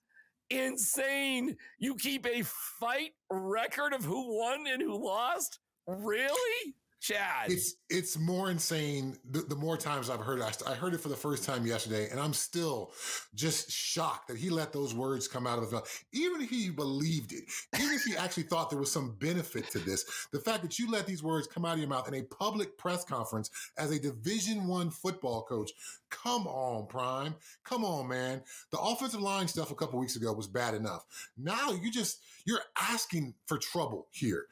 insane. 0.50 1.56
You 1.78 1.94
keep 1.94 2.26
a 2.26 2.42
fight 2.80 3.12
record 3.30 3.94
of 3.94 4.04
who 4.04 4.38
won 4.38 4.66
and 4.66 4.82
who 4.82 5.04
lost? 5.04 5.58
Really? 5.86 6.74
Chad. 7.00 7.50
It's 7.50 7.76
it's 7.88 8.18
more 8.18 8.50
insane 8.50 9.16
the, 9.30 9.40
the 9.40 9.56
more 9.56 9.78
times 9.78 10.10
I've 10.10 10.20
heard 10.20 10.40
it. 10.40 10.62
I, 10.66 10.72
I, 10.72 10.74
heard 10.74 10.92
it 10.92 11.00
for 11.00 11.08
the 11.08 11.16
first 11.16 11.44
time 11.44 11.66
yesterday, 11.66 12.10
and 12.10 12.20
I'm 12.20 12.34
still 12.34 12.92
just 13.34 13.70
shocked 13.70 14.28
that 14.28 14.36
he 14.36 14.50
let 14.50 14.70
those 14.70 14.94
words 14.94 15.26
come 15.26 15.46
out 15.46 15.56
of 15.56 15.64
his 15.64 15.72
mouth. 15.72 16.04
Even 16.12 16.42
if 16.42 16.50
he 16.50 16.68
believed 16.68 17.32
it, 17.32 17.44
even 17.78 17.94
if 17.94 18.04
he 18.04 18.16
actually 18.16 18.42
thought 18.42 18.68
there 18.68 18.78
was 18.78 18.92
some 18.92 19.16
benefit 19.18 19.70
to 19.70 19.78
this, 19.78 20.04
the 20.30 20.38
fact 20.38 20.62
that 20.62 20.78
you 20.78 20.90
let 20.90 21.06
these 21.06 21.22
words 21.22 21.46
come 21.46 21.64
out 21.64 21.72
of 21.72 21.78
your 21.78 21.88
mouth 21.88 22.06
in 22.06 22.14
a 22.14 22.22
public 22.22 22.76
press 22.76 23.02
conference 23.02 23.50
as 23.78 23.90
a 23.90 23.98
Division 23.98 24.66
One 24.66 24.90
football 24.90 25.42
coach, 25.42 25.72
come 26.10 26.46
on, 26.46 26.86
Prime, 26.86 27.34
come 27.64 27.84
on, 27.84 28.08
man. 28.08 28.42
The 28.70 28.78
offensive 28.78 29.20
line 29.20 29.48
stuff 29.48 29.70
a 29.70 29.74
couple 29.74 29.98
weeks 29.98 30.16
ago 30.16 30.32
was 30.32 30.46
bad 30.46 30.74
enough. 30.74 31.04
Now 31.38 31.72
you 31.72 31.90
just 31.90 32.20
you're 32.44 32.60
asking 32.76 33.34
for 33.46 33.58
trouble 33.58 34.08
here. 34.10 34.46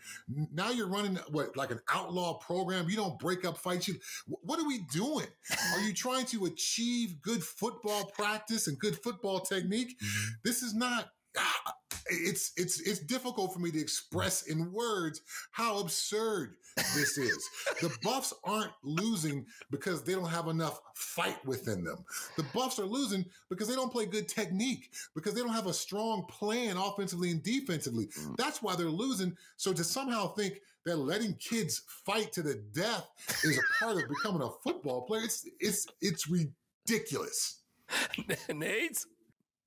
Now 0.53 0.71
you're 0.71 0.88
running 0.88 1.19
what 1.31 1.57
like 1.57 1.71
an 1.71 1.81
outlaw 1.93 2.38
program. 2.38 2.88
You 2.88 2.97
don't 2.97 3.19
break 3.19 3.45
up 3.45 3.59
fights. 3.59 3.88
You, 3.88 3.97
what 4.27 4.59
are 4.59 4.67
we 4.67 4.81
doing? 4.93 5.27
Are 5.75 5.81
you 5.81 5.93
trying 5.93 6.27
to 6.27 6.47
achieve 6.47 7.21
good 7.23 7.43
football 7.43 8.07
practice 8.15 8.67
and 8.67 8.79
good 8.79 8.97
football 9.03 9.41
technique? 9.41 9.99
Mm-hmm. 10.00 10.29
This 10.45 10.62
is 10.62 10.75
not 10.75 11.09
ah, 11.37 11.75
it's 12.09 12.53
it's 12.57 12.81
it's 12.81 13.00
difficult 13.00 13.53
for 13.53 13.61
me 13.61 13.71
to 13.71 13.81
express 13.81 14.43
in 14.43 14.73
words 14.73 15.23
how 15.50 15.79
absurd 15.79 16.57
this 16.94 17.18
is. 17.18 17.49
the 17.81 17.97
Buffs 18.03 18.33
aren't 18.44 18.73
losing 18.83 19.47
because 19.71 20.03
they 20.03 20.12
don't 20.12 20.29
have 20.29 20.49
enough 20.49 20.81
fight 20.94 21.44
within 21.44 21.85
them. 21.85 22.05
The 22.37 22.44
Buffs 22.55 22.79
are 22.79 22.85
losing 22.85 23.25
because 23.49 23.68
they 23.68 23.75
don't 23.75 23.92
play 23.92 24.07
good 24.07 24.29
technique, 24.29 24.90
because 25.14 25.35
they 25.35 25.40
don't 25.40 25.55
have 25.55 25.66
a 25.66 25.73
strong 25.73 26.25
plan 26.29 26.77
offensively 26.77 27.31
and 27.31 27.42
defensively. 27.42 28.07
Mm. 28.07 28.37
That's 28.37 28.62
why 28.62 28.77
they're 28.77 28.87
losing. 28.87 29.37
So 29.57 29.73
to 29.73 29.85
somehow 29.85 30.35
think 30.35 30.61
that 30.85 30.97
letting 30.97 31.35
kids 31.35 31.83
fight 32.05 32.33
to 32.33 32.42
the 32.42 32.62
death 32.73 33.09
is 33.44 33.59
a 33.59 33.85
part 33.85 33.97
of 33.97 34.09
becoming 34.09 34.42
a 34.42 34.51
football 34.62 35.03
player, 35.03 35.25
it's 35.25 35.47
it's 35.61 35.87
it's 36.01 36.29
ridiculous. 36.29 37.62
Nate? 38.53 39.05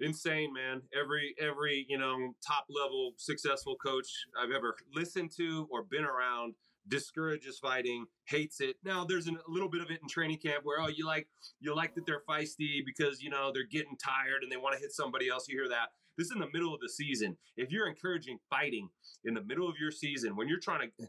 Insane 0.02 0.52
man. 0.54 0.82
Every 1.00 1.36
every 1.40 1.86
you 1.88 1.98
know 1.98 2.34
top 2.46 2.66
level 2.70 3.14
successful 3.18 3.76
coach 3.76 4.08
i've 4.42 4.52
ever 4.52 4.76
listened 4.96 5.32
to 5.38 5.68
or 5.72 5.84
been 5.84 6.04
around 6.04 6.56
discourages 6.88 7.60
fighting 7.60 8.06
hates 8.26 8.60
it. 8.62 8.76
Now 8.84 9.06
there's 9.06 9.28
a 9.28 9.34
little 9.48 9.70
bit 9.70 9.82
of 9.82 9.92
it 9.92 10.00
in 10.02 10.10
training 10.10 10.40
camp 10.40 10.62
where 10.64 10.82
oh 10.82 10.88
you 10.88 11.06
like 11.06 11.28
you 11.60 11.76
like 11.76 11.94
that 11.96 12.06
they're 12.06 12.24
feisty 12.28 12.84
because 12.86 13.22
you 13.22 13.30
know 13.30 13.52
they're 13.54 13.68
getting 13.70 13.96
tired 14.04 14.42
and 14.42 14.52
they 14.52 14.58
want 14.58 14.76
to 14.76 14.82
hit 14.82 14.92
somebody 14.92 15.30
else. 15.30 15.48
You 15.48 15.58
hear 15.58 15.70
that? 15.70 15.90
This 16.18 16.28
is 16.28 16.34
in 16.34 16.40
the 16.40 16.50
middle 16.52 16.74
of 16.74 16.82
the 16.82 16.90
season. 16.90 17.38
If 17.56 17.72
you're 17.72 17.88
encouraging 17.88 18.40
fighting 18.50 18.90
in 19.24 19.34
the 19.36 19.44
middle 19.44 19.70
of 19.70 19.76
your 19.80 19.92
season 19.92 20.36
when 20.36 20.48
you're 20.48 20.60
trying 20.60 20.90
to 20.98 21.08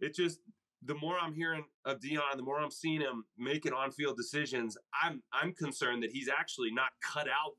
it 0.00 0.14
just 0.14 0.40
the 0.82 0.94
more 0.94 1.18
I'm 1.18 1.34
hearing 1.34 1.64
of 1.84 2.00
Deion, 2.00 2.36
the 2.36 2.42
more 2.42 2.60
I'm 2.60 2.70
seeing 2.70 3.00
him 3.00 3.24
making 3.36 3.72
on-field 3.72 4.16
decisions, 4.16 4.76
I'm 5.02 5.22
I'm 5.32 5.54
concerned 5.54 6.02
that 6.02 6.12
he's 6.12 6.28
actually 6.28 6.70
not 6.70 6.90
cut 7.02 7.28
out 7.28 7.56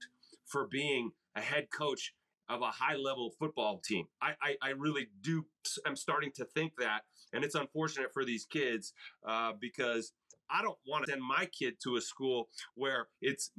for 0.47 0.67
being 0.67 1.11
a 1.35 1.41
head 1.41 1.67
coach 1.75 2.13
of 2.49 2.61
a 2.61 2.71
high 2.71 2.95
level 2.95 3.31
football 3.37 3.81
team. 3.83 4.05
I, 4.21 4.33
I, 4.41 4.55
I 4.61 4.69
really 4.69 5.07
do. 5.21 5.45
I'm 5.85 5.95
starting 5.95 6.31
to 6.35 6.45
think 6.45 6.73
that. 6.79 7.01
And 7.33 7.43
it's 7.43 7.55
unfortunate 7.55 8.13
for 8.13 8.23
these 8.23 8.45
kids 8.45 8.93
uh, 9.27 9.51
because 9.59 10.13
I 10.49 10.61
don't 10.61 10.77
want 10.87 11.05
to 11.05 11.11
send 11.11 11.21
my 11.21 11.47
kid 11.47 11.75
to 11.83 11.97
a 11.97 12.01
school 12.01 12.47
where 12.75 13.07
it's 13.21 13.51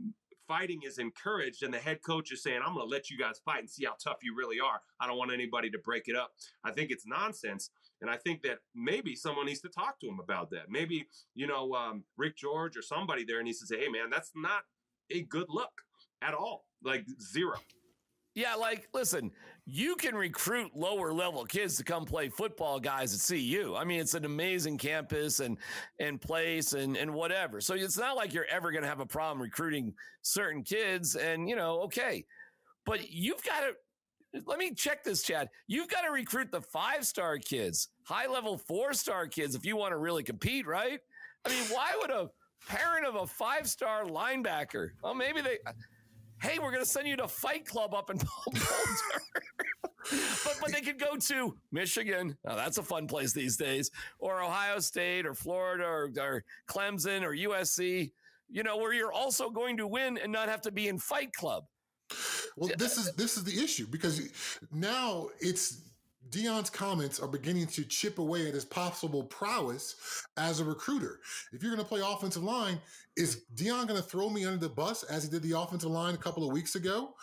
fighting 0.46 0.80
is 0.86 0.96
encouraged 0.96 1.62
and 1.62 1.72
the 1.72 1.78
head 1.78 2.00
coach 2.02 2.32
is 2.32 2.42
saying, 2.42 2.60
I'm 2.64 2.74
going 2.74 2.86
to 2.86 2.90
let 2.90 3.10
you 3.10 3.18
guys 3.18 3.38
fight 3.44 3.60
and 3.60 3.70
see 3.70 3.84
how 3.84 3.92
tough 4.02 4.16
you 4.22 4.34
really 4.34 4.58
are. 4.58 4.80
I 4.98 5.06
don't 5.06 5.18
want 5.18 5.32
anybody 5.32 5.68
to 5.70 5.78
break 5.78 6.04
it 6.06 6.16
up. 6.16 6.32
I 6.64 6.72
think 6.72 6.90
it's 6.90 7.06
nonsense. 7.06 7.70
And 8.00 8.10
I 8.10 8.16
think 8.16 8.42
that 8.42 8.58
maybe 8.74 9.14
someone 9.14 9.46
needs 9.46 9.60
to 9.60 9.68
talk 9.68 10.00
to 10.00 10.08
him 10.08 10.20
about 10.22 10.50
that. 10.50 10.70
Maybe, 10.70 11.06
you 11.34 11.46
know, 11.46 11.74
um, 11.74 12.04
Rick 12.16 12.38
George 12.38 12.76
or 12.76 12.82
somebody 12.82 13.24
there 13.26 13.42
needs 13.42 13.60
to 13.60 13.66
say, 13.66 13.78
hey, 13.78 13.88
man, 13.88 14.08
that's 14.08 14.32
not 14.34 14.62
a 15.10 15.22
good 15.22 15.46
look 15.50 15.82
at 16.22 16.34
all 16.34 16.66
like 16.82 17.04
zero. 17.20 17.56
Yeah, 18.34 18.54
like 18.54 18.88
listen, 18.94 19.32
you 19.64 19.96
can 19.96 20.14
recruit 20.14 20.70
lower 20.76 21.12
level 21.12 21.44
kids 21.44 21.76
to 21.78 21.84
come 21.84 22.04
play 22.04 22.28
football 22.28 22.78
guys 22.78 23.12
at 23.12 23.36
CU. 23.36 23.74
I 23.76 23.84
mean, 23.84 24.00
it's 24.00 24.14
an 24.14 24.24
amazing 24.24 24.78
campus 24.78 25.40
and 25.40 25.58
and 25.98 26.20
place 26.20 26.72
and 26.72 26.96
and 26.96 27.12
whatever. 27.12 27.60
So 27.60 27.74
it's 27.74 27.98
not 27.98 28.16
like 28.16 28.32
you're 28.32 28.46
ever 28.48 28.70
going 28.70 28.84
to 28.84 28.88
have 28.88 29.00
a 29.00 29.06
problem 29.06 29.42
recruiting 29.42 29.92
certain 30.22 30.62
kids 30.62 31.16
and, 31.16 31.48
you 31.48 31.56
know, 31.56 31.80
okay. 31.80 32.24
But 32.86 33.10
you've 33.10 33.42
got 33.42 33.60
to 33.60 34.42
let 34.46 34.58
me 34.58 34.72
check 34.72 35.02
this 35.02 35.22
Chad. 35.22 35.48
You've 35.66 35.88
got 35.88 36.02
to 36.02 36.10
recruit 36.12 36.52
the 36.52 36.60
5-star 36.60 37.38
kids, 37.38 37.88
high 38.04 38.28
level 38.28 38.60
4-star 38.70 39.26
kids 39.26 39.54
if 39.54 39.64
you 39.64 39.76
want 39.76 39.92
to 39.92 39.96
really 39.96 40.22
compete, 40.22 40.66
right? 40.66 41.00
I 41.44 41.48
mean, 41.48 41.64
why 41.72 41.92
would 42.00 42.10
a 42.10 42.30
parent 42.68 43.06
of 43.06 43.16
a 43.16 43.22
5-star 43.22 44.04
linebacker? 44.04 44.90
Well, 45.02 45.14
maybe 45.14 45.40
they 45.40 45.58
hey, 46.40 46.58
we're 46.58 46.70
going 46.70 46.82
to 46.82 46.88
send 46.88 47.08
you 47.08 47.16
to 47.16 47.28
Fight 47.28 47.66
Club 47.66 47.94
up 47.94 48.10
in 48.10 48.16
Boulder. 48.46 48.66
but, 50.44 50.58
but 50.60 50.72
they 50.72 50.80
could 50.80 50.98
go 50.98 51.16
to 51.16 51.56
Michigan. 51.72 52.36
Now, 52.44 52.56
that's 52.56 52.78
a 52.78 52.82
fun 52.82 53.06
place 53.06 53.32
these 53.32 53.56
days, 53.56 53.90
or 54.18 54.42
Ohio 54.42 54.78
State, 54.80 55.26
or 55.26 55.34
Florida, 55.34 55.84
or, 55.84 56.10
or 56.18 56.44
Clemson, 56.68 57.22
or 57.22 57.34
USC, 57.34 58.12
you 58.48 58.62
know, 58.62 58.76
where 58.76 58.92
you're 58.92 59.12
also 59.12 59.50
going 59.50 59.76
to 59.78 59.86
win 59.86 60.18
and 60.18 60.32
not 60.32 60.48
have 60.48 60.62
to 60.62 60.72
be 60.72 60.88
in 60.88 60.98
Fight 60.98 61.32
Club. 61.32 61.64
Well, 62.56 62.70
this 62.78 62.96
is 62.96 63.12
this 63.14 63.36
is 63.36 63.44
the 63.44 63.62
issue 63.62 63.86
because 63.86 64.30
now 64.72 65.28
it's 65.40 65.82
Deion's 66.30 66.70
comments 66.70 67.20
are 67.20 67.28
beginning 67.28 67.66
to 67.68 67.84
chip 67.84 68.18
away 68.18 68.48
at 68.48 68.54
his 68.54 68.64
possible 68.64 69.24
prowess 69.24 70.24
as 70.36 70.60
a 70.60 70.64
recruiter. 70.64 71.20
If 71.52 71.62
you're 71.62 71.72
going 71.72 71.82
to 71.82 71.88
play 71.88 72.02
offensive 72.04 72.44
line, 72.44 72.80
is 73.16 73.44
Deion 73.54 73.86
going 73.88 74.00
to 74.00 74.08
throw 74.08 74.28
me 74.30 74.44
under 74.44 74.58
the 74.58 74.68
bus 74.68 75.02
as 75.04 75.24
he 75.24 75.30
did 75.30 75.42
the 75.42 75.58
offensive 75.58 75.90
line 75.90 76.14
a 76.14 76.18
couple 76.18 76.46
of 76.46 76.52
weeks 76.52 76.74
ago? 76.74 77.14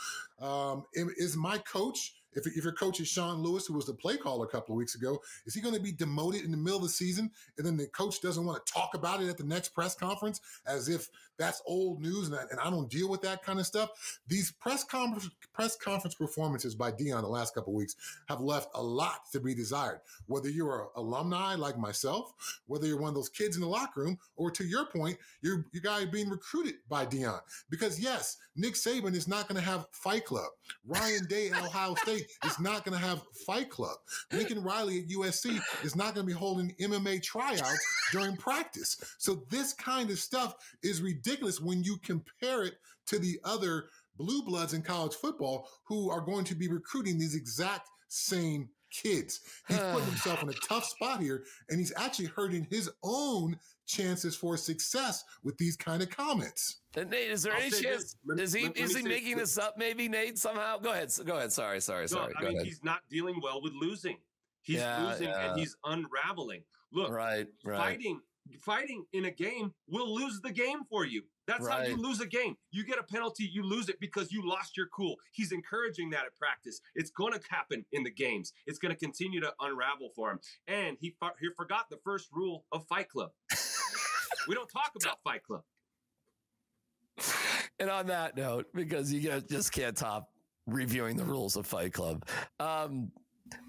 Um, 0.41 0.83
is 0.93 1.37
my 1.37 1.57
coach 1.59 2.15
If, 2.35 2.45
if 2.47 2.63
your 2.63 2.73
coach 2.73 2.99
is 2.99 3.07
Sean 3.07 3.41
Lewis, 3.41 3.65
who 3.65 3.73
was 3.73 3.85
the 3.85 3.93
play 3.93 4.17
caller 4.17 4.45
a 4.45 4.49
couple 4.49 4.75
of 4.75 4.77
weeks 4.77 4.95
ago, 4.95 5.19
is 5.45 5.53
he 5.53 5.61
going 5.61 5.75
to 5.75 5.81
be 5.81 5.93
demoted 5.93 6.43
in 6.43 6.51
the 6.51 6.57
middle 6.57 6.77
of 6.77 6.83
the 6.83 6.89
season? 6.89 7.31
And 7.57 7.65
then 7.65 7.77
the 7.77 7.87
coach 7.87 8.21
doesn't 8.21 8.45
want 8.45 8.65
to 8.65 8.73
talk 8.73 8.91
about 8.93 9.21
it 9.23 9.29
at 9.29 9.37
the 9.37 9.45
next 9.45 9.69
press 9.69 9.95
conference 9.95 10.41
as 10.67 10.89
if 10.89 11.07
that's 11.37 11.61
old 11.65 12.01
news 12.01 12.27
and 12.27 12.35
I, 12.35 12.43
and 12.51 12.59
I 12.59 12.69
don't 12.69 12.89
deal 12.89 13.09
with 13.09 13.21
that 13.21 13.43
kind 13.43 13.59
of 13.59 13.65
stuff. 13.65 13.89
These 14.27 14.51
press 14.51 14.83
conference 14.83 15.29
press 15.53 15.75
conference 15.75 16.15
performances 16.15 16.75
by 16.75 16.91
Deion 16.91 17.21
the 17.21 17.27
last 17.27 17.55
couple 17.55 17.73
weeks 17.73 17.95
have 18.27 18.41
left 18.41 18.69
a 18.75 18.81
lot 18.81 19.21
to 19.31 19.39
be 19.39 19.55
desired. 19.55 20.01
Whether 20.27 20.49
you're 20.49 20.81
an 20.81 20.87
alumni 20.95 21.55
like 21.55 21.77
myself, 21.77 22.33
whether 22.67 22.87
you're 22.87 22.99
one 22.99 23.09
of 23.09 23.15
those 23.15 23.29
kids 23.29 23.55
in 23.55 23.61
the 23.61 23.67
locker 23.67 24.01
room, 24.01 24.17
or 24.35 24.51
to 24.51 24.63
your 24.63 24.85
point, 24.85 25.17
you're 25.41 25.65
you 25.71 25.81
guy 25.81 26.05
being 26.05 26.29
recruited 26.29 26.75
by 26.89 27.05
Deion. 27.05 27.39
Because 27.69 27.99
yes, 27.99 28.37
Nick 28.55 28.73
Saban 28.73 29.15
is 29.15 29.27
not 29.27 29.47
going 29.47 29.59
to 29.61 29.69
have 29.69 29.87
Fight 29.91 30.25
Club. 30.25 30.49
Ryan 30.85 31.25
Day 31.25 31.49
at 31.49 31.63
Ohio 31.63 31.95
State 31.95 32.27
is 32.45 32.59
not 32.59 32.85
going 32.85 32.97
to 32.97 33.05
have 33.05 33.21
Fight 33.45 33.69
Club. 33.69 33.97
Lincoln 34.31 34.63
Riley 34.63 34.99
at 34.99 35.07
USC 35.07 35.59
is 35.83 35.95
not 35.95 36.15
going 36.15 36.25
to 36.25 36.33
be 36.33 36.37
holding 36.37 36.73
MMA 36.81 37.21
tryouts 37.21 38.09
during 38.11 38.35
practice. 38.37 38.97
So 39.17 39.43
this 39.49 39.73
kind 39.73 40.09
of 40.09 40.19
stuff 40.19 40.55
is 40.81 41.01
ridiculous 41.01 41.24
when 41.61 41.83
you 41.83 41.97
compare 42.03 42.63
it 42.63 42.75
to 43.07 43.19
the 43.19 43.39
other 43.43 43.85
blue 44.17 44.43
bloods 44.43 44.73
in 44.73 44.81
college 44.81 45.15
football 45.15 45.67
who 45.83 46.09
are 46.09 46.21
going 46.21 46.45
to 46.45 46.55
be 46.55 46.67
recruiting 46.67 47.17
these 47.17 47.35
exact 47.35 47.89
same 48.07 48.69
kids. 48.91 49.41
He's 49.67 49.77
putting 49.77 50.05
himself 50.09 50.41
in 50.43 50.49
a 50.49 50.53
tough 50.67 50.85
spot 50.85 51.21
here, 51.21 51.43
and 51.69 51.79
he's 51.79 51.91
actually 51.97 52.27
hurting 52.27 52.65
his 52.69 52.89
own 53.03 53.57
chances 53.85 54.35
for 54.35 54.55
success 54.57 55.23
with 55.43 55.57
these 55.57 55.75
kind 55.75 56.01
of 56.01 56.09
comments. 56.09 56.81
And 56.95 57.09
Nate, 57.09 57.29
is 57.31 57.43
there 57.43 57.53
I'll 57.53 57.61
any 57.61 57.71
chance? 57.71 58.15
Let 58.25 58.37
me- 58.37 58.43
is 58.43 58.53
he 58.53 58.63
let- 58.63 58.75
let 58.77 58.85
is 58.85 58.93
me 58.93 59.01
he 59.01 59.03
say 59.03 59.09
making 59.15 59.37
this. 59.37 59.55
this 59.55 59.63
up? 59.63 59.77
Maybe 59.77 60.07
Nate 60.07 60.37
somehow. 60.37 60.77
Go 60.77 60.91
ahead. 60.91 61.11
Go 61.25 61.35
ahead. 61.37 61.51
Sorry. 61.51 61.81
Sorry. 61.81 62.03
No, 62.03 62.07
Sorry. 62.07 62.33
I 62.37 62.41
Go 62.41 62.47
mean 62.47 62.57
ahead. 62.57 62.67
he's 62.67 62.83
not 62.83 63.01
dealing 63.09 63.39
well 63.43 63.61
with 63.61 63.73
losing. 63.73 64.17
He's 64.61 64.77
Yeah, 64.77 65.09
losing 65.11 65.27
yeah. 65.27 65.51
and 65.51 65.59
he's 65.59 65.75
unraveling. 65.83 66.63
Look, 66.91 67.11
Right. 67.11 67.47
Right. 67.65 67.77
fighting 67.77 68.21
fighting 68.59 69.05
in 69.13 69.25
a 69.25 69.31
game 69.31 69.73
will 69.87 70.13
lose 70.13 70.39
the 70.41 70.51
game 70.51 70.83
for 70.89 71.05
you. 71.05 71.23
That's 71.47 71.67
how 71.67 71.83
you 71.83 71.95
lose 71.95 72.21
a 72.21 72.25
game. 72.25 72.55
You 72.71 72.83
get 72.83 72.97
a 72.97 73.03
penalty, 73.03 73.49
you 73.51 73.63
lose 73.63 73.89
it 73.89 73.99
because 73.99 74.31
you 74.31 74.47
lost 74.47 74.75
your 74.75 74.87
cool. 74.87 75.15
He's 75.31 75.51
encouraging 75.51 76.09
that 76.11 76.25
at 76.25 76.35
practice. 76.35 76.81
It's 76.95 77.11
going 77.11 77.33
to 77.33 77.39
happen 77.49 77.85
in 77.91 78.03
the 78.03 78.11
games. 78.11 78.53
It's 78.65 78.79
going 78.79 78.93
to 78.93 78.99
continue 78.99 79.39
to 79.41 79.53
unravel 79.61 80.09
for 80.15 80.31
him. 80.31 80.39
And 80.67 80.97
he 80.99 81.15
he 81.39 81.49
forgot 81.55 81.85
the 81.89 81.97
first 82.03 82.29
rule 82.31 82.65
of 82.71 82.85
Fight 82.87 83.09
Club. 83.09 83.29
we 84.47 84.55
don't 84.55 84.69
talk 84.69 84.91
about 85.01 85.17
Fight 85.23 85.43
Club. 85.43 85.61
And 87.79 87.89
on 87.89 88.07
that 88.07 88.37
note, 88.37 88.67
because 88.73 89.11
you 89.11 89.19
guys 89.29 89.43
just 89.43 89.71
can't 89.71 89.95
top 89.95 90.29
reviewing 90.65 91.17
the 91.17 91.23
rules 91.23 91.55
of 91.55 91.67
Fight 91.67 91.93
Club, 91.93 92.25
um, 92.59 93.11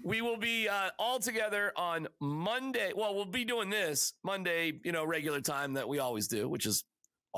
we 0.03 0.21
will 0.21 0.37
be 0.37 0.67
uh, 0.67 0.89
all 0.97 1.19
together 1.19 1.71
on 1.75 2.07
Monday. 2.19 2.91
Well, 2.95 3.15
we'll 3.15 3.25
be 3.25 3.45
doing 3.45 3.69
this 3.69 4.13
Monday, 4.23 4.79
you 4.83 4.91
know, 4.91 5.05
regular 5.05 5.41
time 5.41 5.73
that 5.73 5.87
we 5.87 5.99
always 5.99 6.27
do, 6.27 6.47
which 6.49 6.65
is 6.65 6.83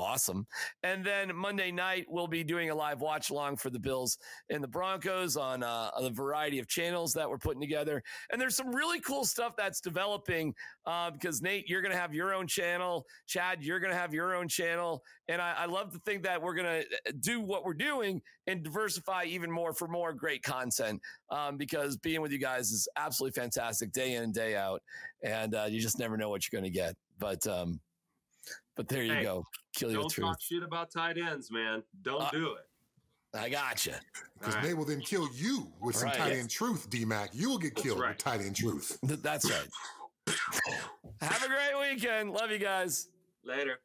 awesome. 0.00 0.46
And 0.82 1.04
then 1.04 1.34
Monday 1.36 1.70
night, 1.70 2.06
we'll 2.08 2.26
be 2.26 2.42
doing 2.42 2.70
a 2.70 2.74
live 2.74 3.00
watch 3.00 3.30
along 3.30 3.56
for 3.56 3.70
the 3.70 3.78
Bills 3.78 4.18
and 4.48 4.64
the 4.64 4.68
Broncos 4.68 5.36
on, 5.36 5.62
uh, 5.62 5.90
on 5.96 6.04
a 6.04 6.10
variety 6.10 6.58
of 6.58 6.66
channels 6.66 7.12
that 7.12 7.28
we're 7.28 7.38
putting 7.38 7.60
together. 7.60 8.02
And 8.32 8.40
there's 8.40 8.56
some 8.56 8.74
really 8.74 9.00
cool 9.00 9.24
stuff 9.24 9.54
that's 9.56 9.80
developing 9.80 10.54
uh, 10.86 11.10
because 11.10 11.42
Nate, 11.42 11.68
you're 11.68 11.82
going 11.82 11.92
to 11.92 11.98
have 11.98 12.14
your 12.14 12.34
own 12.34 12.46
channel. 12.46 13.06
Chad, 13.26 13.62
you're 13.62 13.80
going 13.80 13.92
to 13.92 13.98
have 13.98 14.14
your 14.14 14.34
own 14.34 14.48
channel. 14.48 15.02
And 15.28 15.40
I, 15.40 15.54
I 15.58 15.66
love 15.66 15.92
to 15.92 15.98
think 16.00 16.22
that 16.24 16.40
we're 16.40 16.54
going 16.54 16.82
to 16.82 17.12
do 17.20 17.40
what 17.40 17.64
we're 17.64 17.74
doing 17.74 18.22
and 18.46 18.62
diversify 18.62 19.24
even 19.24 19.50
more 19.50 19.72
for 19.72 19.86
more 19.86 20.12
great 20.12 20.42
content 20.42 21.00
um, 21.30 21.56
because 21.56 21.96
being 21.96 22.20
with 22.20 22.32
you 22.32 22.38
guys 22.38 22.70
is 22.70 22.88
absolutely 22.96 23.40
fantastic 23.40 23.92
day 23.92 24.14
in 24.14 24.24
and 24.24 24.34
day 24.34 24.56
out. 24.56 24.82
And 25.22 25.54
uh, 25.54 25.66
you 25.68 25.80
just 25.80 25.98
never 25.98 26.16
know 26.16 26.30
what 26.30 26.50
you're 26.50 26.60
going 26.60 26.70
to 26.70 26.76
get. 26.76 26.96
But, 27.18 27.46
um, 27.46 27.80
but 28.76 28.88
there 28.88 29.02
you 29.02 29.22
go. 29.22 29.44
Kill 29.74 29.90
your 29.90 30.02
Don't 30.02 30.10
truth. 30.10 30.26
talk 30.26 30.40
shit 30.40 30.62
about 30.62 30.90
tight 30.90 31.16
ends, 31.18 31.50
man. 31.50 31.82
Don't 32.02 32.22
Uh, 32.22 32.30
do 32.30 32.54
it. 32.54 32.66
I 33.32 33.48
got 33.48 33.86
you. 33.86 33.92
Because 34.38 34.54
All 34.54 34.60
right. 34.60 34.68
they 34.68 34.74
will 34.74 34.84
then 34.84 35.00
kill 35.00 35.28
you 35.32 35.72
with 35.80 35.94
some 35.96 36.08
Right. 36.08 36.16
tight 36.18 36.32
end 36.32 36.50
truth, 36.50 36.90
D 36.90 37.04
Mac. 37.04 37.30
You 37.32 37.48
will 37.50 37.58
get 37.58 37.76
killed 37.76 38.00
right. 38.00 38.08
with 38.10 38.18
tight 38.18 38.40
end 38.40 38.56
truth. 38.56 38.98
That's 39.02 39.48
right. 39.48 39.68
Have 41.20 41.42
a 41.44 41.48
great 41.48 41.78
weekend. 41.92 42.32
Love 42.32 42.50
you 42.50 42.58
guys. 42.58 43.08
Later. 43.44 43.78